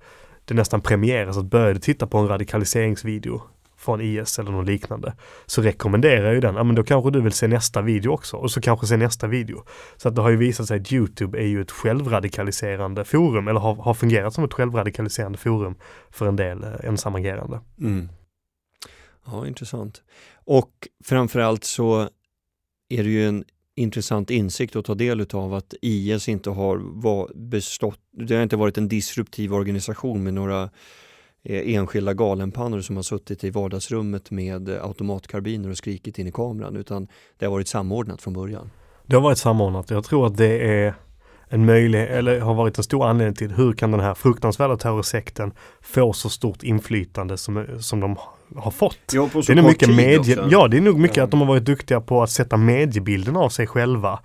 [0.45, 3.43] det nästan premieras att börja titta på en radikaliseringsvideo
[3.81, 5.15] från IS eller något liknande
[5.47, 8.51] så rekommenderar ju den, ja men då kanske du vill se nästa video också och
[8.51, 9.63] så kanske se nästa video.
[9.97, 13.61] Så att det har ju visat sig att Youtube är ju ett självradikaliserande forum eller
[13.61, 15.75] har, har fungerat som ett självradikaliserande forum
[16.11, 17.61] för en del eh, ensamagerande.
[17.81, 18.09] Mm.
[19.27, 20.03] Ja, intressant.
[20.35, 20.73] Och
[21.05, 22.09] framförallt så
[22.89, 23.45] är det ju en
[23.81, 28.57] intressant insikt att ta del av att IS inte har var, bestått, det har inte
[28.57, 30.63] varit en disruptiv organisation med några
[31.43, 36.77] eh, enskilda galenpannor som har suttit i vardagsrummet med automatkarbiner och skrikit in i kameran
[36.77, 37.09] utan
[37.39, 38.71] det har varit samordnat från början.
[39.07, 39.91] Det har varit samordnat.
[39.91, 40.95] Jag tror att det är
[41.49, 45.53] en möjlighet, eller har varit en stor anledning till hur kan den här fruktansvärda terrorsekten
[45.81, 48.17] få så stort inflytande som, som de
[48.57, 48.99] har fått.
[49.13, 50.49] Ja, Det är nog mycket medie, också.
[50.51, 51.25] ja det är nog mycket Ja.
[51.25, 54.21] att de har varit duktiga på att sätta mediebilden av sig själva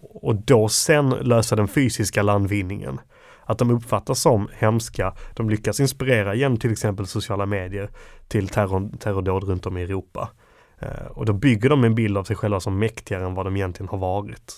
[0.00, 3.00] och då sen lösa den fysiska landvinningen.
[3.44, 7.90] Att de uppfattas som hemska, de lyckas inspirera genom till exempel sociala medier
[8.28, 10.30] till terror, terrordåd runt om i Europa.
[10.78, 13.56] Eh, och då bygger de en bild av sig själva som mäktigare än vad de
[13.56, 14.52] egentligen har varit.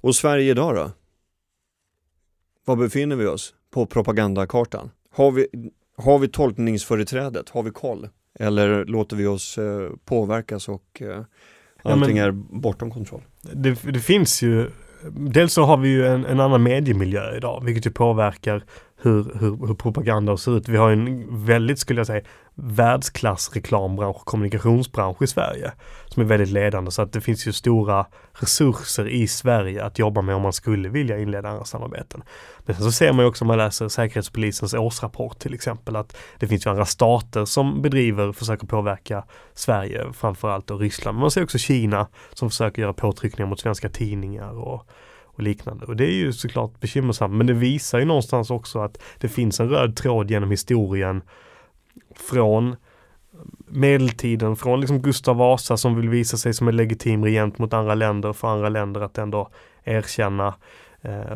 [0.00, 0.90] Och Sverige idag då?
[2.64, 4.90] Var befinner vi oss på propagandakartan?
[5.14, 5.46] Har vi,
[5.96, 7.48] har vi tolkningsföreträdet?
[7.50, 8.08] Har vi koll?
[8.40, 11.20] Eller låter vi oss eh, påverkas och eh,
[11.82, 13.22] allting men- är bortom kontroll?
[13.42, 14.70] det, det finns ju
[15.10, 18.64] Dels så har vi ju en, en annan mediemiljö idag, vilket ju påverkar
[19.04, 20.68] hur, hur, hur propaganda ser ut.
[20.68, 22.24] Vi har en väldigt, skulle jag säga,
[22.54, 25.72] världsklass reklambransch och kommunikationsbransch i Sverige
[26.06, 26.90] som är väldigt ledande.
[26.90, 30.88] Så att det finns ju stora resurser i Sverige att jobba med om man skulle
[30.88, 32.22] vilja inleda andra samarbeten.
[32.58, 36.16] Men sen så ser man ju också om man läser Säkerhetspolisens årsrapport till exempel att
[36.38, 39.24] det finns ju andra stater som bedriver, försöker påverka
[39.54, 41.16] Sverige, framförallt och Ryssland.
[41.16, 44.86] Men man ser också Kina som försöker göra påtryckningar mot svenska tidningar och,
[45.34, 45.86] och liknande.
[45.86, 49.60] Och det är ju såklart bekymmersamt men det visar ju någonstans också att det finns
[49.60, 51.22] en röd tråd genom historien
[52.16, 52.76] från
[53.66, 57.94] medeltiden, från liksom Gustav Vasa som vill visa sig som en legitim regent mot andra
[57.94, 59.50] länder, för andra länder att ändå
[59.84, 60.54] erkänna eh,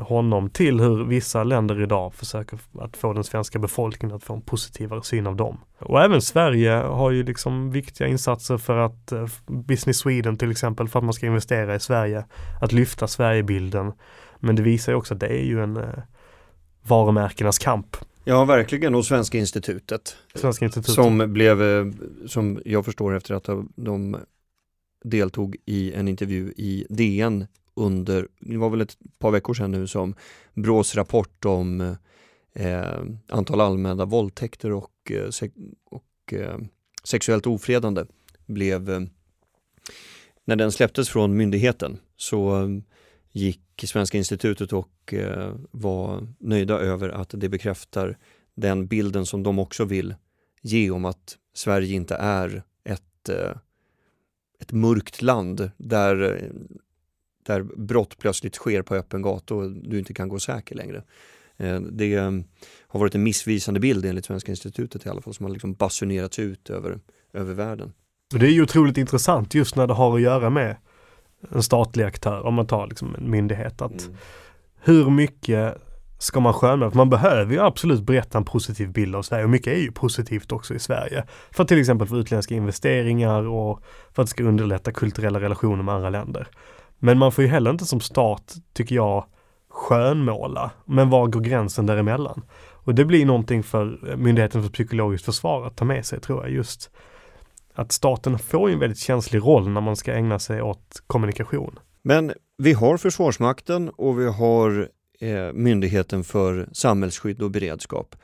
[0.01, 4.43] honom till hur vissa länder idag försöker att få den svenska befolkningen att få en
[4.43, 5.61] positivare syn av dem.
[5.79, 10.89] Och även Sverige har ju liksom viktiga insatser för att eh, Business Sweden till exempel
[10.89, 12.25] för att man ska investera i Sverige,
[12.61, 13.93] att lyfta Sverigebilden.
[14.39, 15.99] Men det visar ju också att det är ju en eh,
[16.83, 17.97] varumärkenas kamp.
[18.25, 18.95] Ja, verkligen.
[18.95, 20.17] Och Svenska institutet.
[20.35, 20.95] Svenska institutet.
[20.95, 21.87] Som blev, eh,
[22.27, 24.17] som jag förstår efter att de
[25.05, 27.47] deltog i en intervju i DN
[27.79, 30.15] under, det var väl ett par veckor sedan nu, som
[30.55, 31.97] Brås rapport om
[32.53, 35.49] eh, antal anmälda våldtäkter och, eh,
[35.85, 36.59] och eh,
[37.05, 38.05] sexuellt ofredande
[38.47, 39.01] blev, eh,
[40.45, 42.69] när den släpptes från myndigheten så eh,
[43.33, 48.19] gick Svenska institutet och eh, var nöjda över att det bekräftar
[48.55, 50.15] den bilden som de också vill
[50.63, 53.57] ge om att Sverige inte är ett, eh,
[54.61, 56.51] ett mörkt land där eh,
[57.49, 61.03] där brott plötsligt sker på öppen gata och du inte kan gå säker längre.
[61.57, 62.17] Eh, det
[62.87, 66.39] har varit en missvisande bild enligt Svenska institutet i alla fall som har liksom basunerats
[66.39, 66.99] ut över,
[67.33, 67.93] över världen.
[68.35, 70.77] Det är ju otroligt intressant just när det har att göra med
[71.51, 73.83] en statlig aktör, om man tar liksom en myndighet.
[73.83, 74.17] Att mm.
[74.81, 75.75] Hur mycket
[76.19, 76.91] ska man sköna?
[76.91, 79.93] För man behöver ju absolut berätta en positiv bild av Sverige och mycket är ju
[79.93, 81.25] positivt också i Sverige.
[81.51, 83.83] För till exempel för utländska investeringar och
[84.13, 86.49] för att det ska underlätta kulturella relationer med andra länder.
[86.99, 89.27] Men man får ju heller inte som stat, tycker jag,
[89.69, 90.71] skönmåla.
[90.85, 92.43] Men var går gränsen däremellan?
[92.89, 96.53] Och det blir någonting för Myndigheten för psykologiskt försvar att ta med sig tror jag.
[96.53, 96.91] Just
[97.75, 101.79] att staten får en väldigt känslig roll när man ska ägna sig åt kommunikation.
[102.03, 104.89] Men vi har Försvarsmakten och vi har
[105.21, 108.17] eh, Myndigheten för samhällsskydd och beredskap.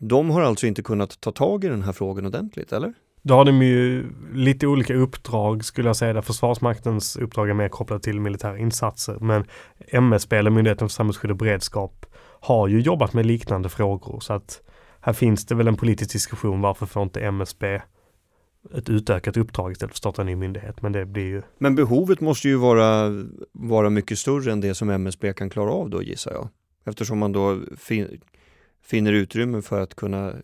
[0.00, 2.94] De har alltså inte kunnat ta tag i den här frågan ordentligt, eller?
[3.26, 7.68] Då har de ju lite olika uppdrag skulle jag säga där Försvarsmaktens uppdrag är mer
[7.68, 9.16] kopplat till militära insatser.
[9.20, 9.44] Men
[9.88, 12.06] MSB, eller Myndigheten för samhällsskydd och beredskap,
[12.40, 14.20] har ju jobbat med liknande frågor.
[14.20, 14.60] Så att
[15.00, 17.80] här finns det väl en politisk diskussion varför får inte MSB
[18.74, 20.82] ett utökat uppdrag istället för att starta en ny myndighet.
[20.82, 21.42] Men det blir ju...
[21.58, 23.10] Men behovet måste ju vara,
[23.52, 26.48] vara mycket större än det som MSB kan klara av då gissar jag.
[26.86, 28.20] Eftersom man då fin
[28.82, 30.34] finner utrymme för att kunna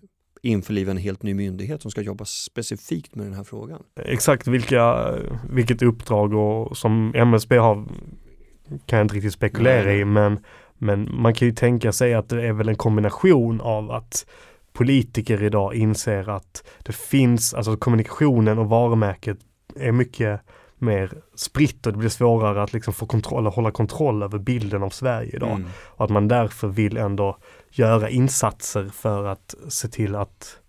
[0.43, 3.82] införliva en helt ny myndighet som ska jobba specifikt med den här frågan.
[4.05, 5.14] Exakt vilka,
[5.51, 7.86] vilket uppdrag och som MSB har
[8.86, 10.01] kan jag inte riktigt spekulera Nej.
[10.01, 10.38] i men,
[10.78, 14.26] men man kan ju tänka sig att det är väl en kombination av att
[14.72, 19.38] politiker idag inser att det finns, alltså kommunikationen och varumärket
[19.76, 20.41] är mycket
[20.78, 24.91] mer spritt och det blir svårare att liksom få kontroll, hålla kontroll över bilden av
[24.91, 25.51] Sverige idag.
[25.51, 25.68] Mm.
[25.76, 27.38] Och att man därför vill ändå
[27.71, 30.61] göra insatser för att se till att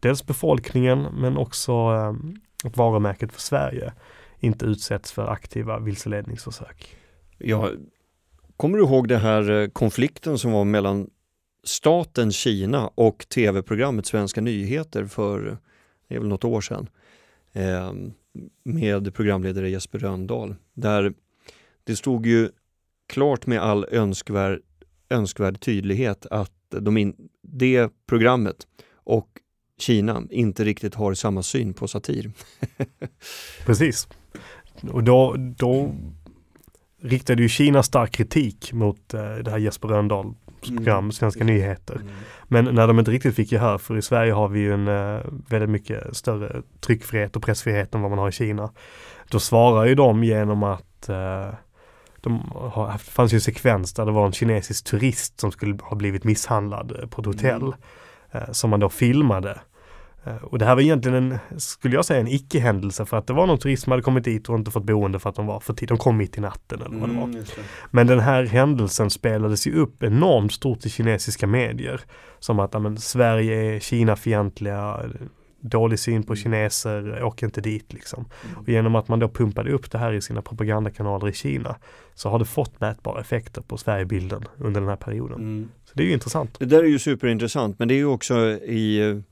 [0.00, 2.34] dels befolkningen men också ehm,
[2.64, 3.92] att varumärket för Sverige
[4.38, 6.96] inte utsätts för aktiva vilseledningsförsök.
[7.38, 7.70] Ja,
[8.56, 11.10] kommer du ihåg den här eh, konflikten som var mellan
[11.64, 15.58] staten Kina och tv-programmet Svenska nyheter för
[16.08, 16.88] det är väl något år sedan
[17.52, 17.92] eh,
[18.64, 21.14] med programledare Jesper Röndahl där
[21.84, 22.50] det stod ju
[23.08, 24.60] klart med all önskvärd
[25.10, 28.56] önskvärd tydlighet att de in, det programmet
[28.94, 29.28] och
[29.78, 32.30] Kina inte riktigt har samma syn på satir.
[33.66, 34.08] Precis.
[34.90, 35.94] Och då, då
[37.02, 41.12] riktade ju Kina stark kritik mot eh, det här Jesper Rönndahl program, mm.
[41.12, 41.94] Svenska nyheter.
[41.94, 42.08] Mm.
[42.44, 45.20] Men när de inte riktigt fick gehör, för i Sverige har vi ju en eh,
[45.48, 48.70] väldigt mycket större tryckfrihet och pressfrihet än vad man har i Kina.
[49.30, 51.48] Då svarar ju de genom att eh,
[52.20, 55.78] de har, det fanns ju en sekvens där det var en kinesisk turist som skulle
[55.82, 57.62] ha blivit misshandlad eh, på ett hotell.
[57.62, 57.74] Mm.
[58.32, 59.60] Eh, som man då filmade.
[60.24, 63.32] Eh, och det här var egentligen en, skulle jag säga, en icke-händelse för att det
[63.32, 65.60] var någon turist som hade kommit dit och inte fått boende för att de var
[65.60, 65.88] för tid.
[65.88, 67.24] De kom mitt i natten eller vad det var.
[67.24, 67.62] Mm, det.
[67.90, 72.00] Men den här händelsen spelades ju upp enormt stort i kinesiska medier.
[72.38, 75.00] Som att amen, Sverige är Kina-fientliga,
[75.60, 76.42] dålig syn på mm.
[76.42, 78.24] kineser, åker inte dit liksom.
[78.44, 78.58] Mm.
[78.58, 81.76] Och genom att man då pumpade upp det här i sina propagandakanaler i Kina
[82.14, 85.38] så har det fått mätbara effekter på Sverigebilden under den här perioden.
[85.38, 85.68] Mm.
[85.84, 86.58] Så det är ju intressant.
[86.58, 89.22] Det där är ju superintressant men det är ju också i,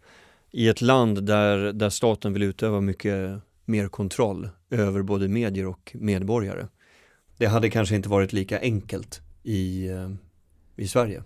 [0.50, 5.96] i ett land där, där staten vill utöva mycket mer kontroll över både medier och
[6.00, 6.66] medborgare.
[7.36, 9.90] Det hade kanske inte varit lika enkelt i,
[10.76, 11.22] i Sverige.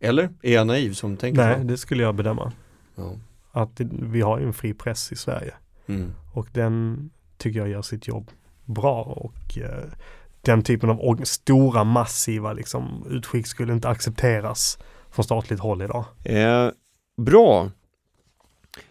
[0.00, 0.28] Eller?
[0.42, 1.62] Är jag naiv som tänker Nej, så?
[1.62, 2.52] det skulle jag bedöma.
[2.94, 3.16] Ja
[3.52, 5.54] att vi har en fri press i Sverige.
[5.86, 6.12] Mm.
[6.32, 8.30] Och den tycker jag gör sitt jobb
[8.64, 9.84] bra och eh,
[10.40, 14.78] den typen av stora massiva liksom, utskick skulle inte accepteras
[15.10, 16.04] från statligt håll idag.
[16.24, 16.70] Eh,
[17.16, 17.70] bra.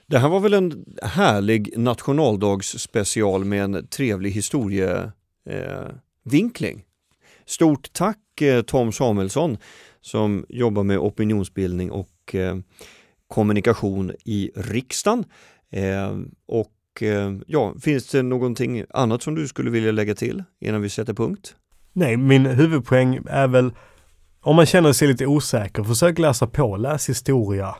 [0.05, 6.78] Det här var väl en härlig nationaldagsspecial med en trevlig historievinkling.
[6.78, 6.84] Eh,
[7.45, 9.57] Stort tack eh, Tom Samuelsson
[10.01, 12.57] som jobbar med opinionsbildning och eh,
[13.30, 15.25] kommunikation i riksdagen.
[15.71, 16.17] Eh,
[16.47, 16.75] och
[17.45, 21.55] ja, finns det någonting annat som du skulle vilja lägga till innan vi sätter punkt?
[21.93, 23.73] Nej, min huvudpoäng är väl
[24.41, 27.75] om man känner sig lite osäker, försök läsa på, läs historia.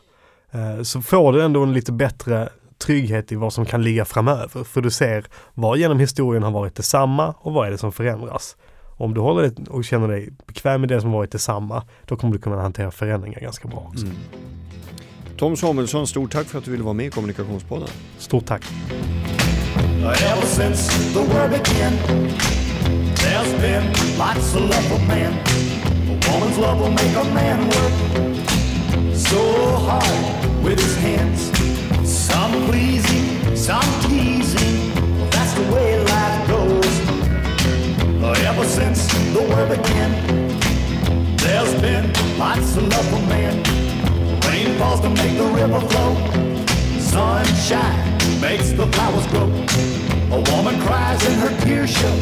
[0.82, 2.48] Så får du ändå en lite bättre
[2.78, 4.64] trygghet i vad som kan ligga framöver.
[4.64, 8.56] För du ser vad genom historien har varit detsamma och vad är det som förändras.
[8.96, 12.32] Om du håller dig och känner dig bekväm med det som varit detsamma, då kommer
[12.32, 14.06] du kunna hantera förändringar ganska bra också.
[14.06, 14.16] Mm.
[15.40, 17.88] Tom Samuelsson, stort tack för att du ville vara med i Kommunikationspodden.
[18.18, 18.62] Stort tack.
[20.02, 21.92] Ever since the world began
[23.14, 23.84] There's been
[24.18, 25.32] lots of love for man
[26.08, 27.92] A woman's love will make a man work
[29.16, 29.38] So
[29.86, 31.50] hard with his hands
[32.04, 37.00] Some pleasing, some teasing well, That's the way life goes
[38.46, 40.10] Ever since the world began
[41.36, 43.89] There's been lots of love for man
[44.60, 46.14] Rain falls to make the river flow.
[46.98, 49.48] Sunshine makes the flowers grow.
[50.36, 52.16] A woman cries and her tears show.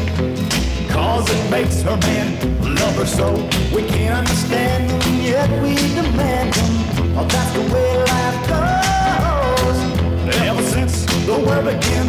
[0.89, 2.29] Cause it makes her man
[2.75, 3.33] love her so.
[3.75, 7.17] We can't understand them yet we demand them.
[7.17, 9.77] Oh, That's the way life goes.
[10.47, 12.07] Ever since the world began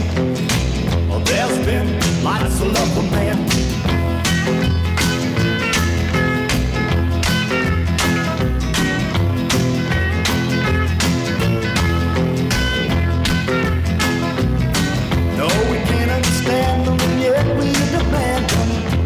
[1.11, 1.89] oh, There's been
[2.23, 3.70] lots of love for man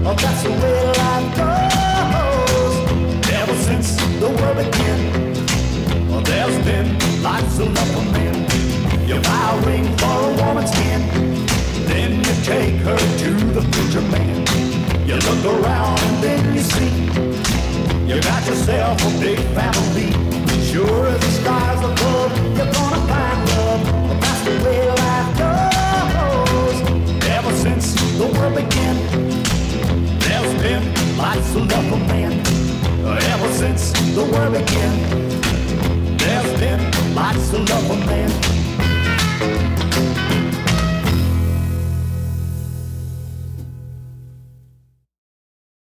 [0.04, 2.76] That's the way life goes.
[3.32, 5.00] Ever since the world began,
[6.24, 8.46] there's been lots of love for men.
[9.08, 10.72] You buy a ring for a woman's
[11.88, 14.44] then you take her to the future man.
[15.08, 16.92] You look around and then you see
[18.06, 20.12] you got yourself a big family.
[20.70, 24.20] Sure as the stars above, you're gonna find love.
[24.20, 26.78] That's the way life goes.
[27.24, 29.23] Ever since the world began
[30.64, 32.32] been lots of love for man
[33.04, 34.96] ever since the world began.
[36.16, 38.63] There's been lots of love for man.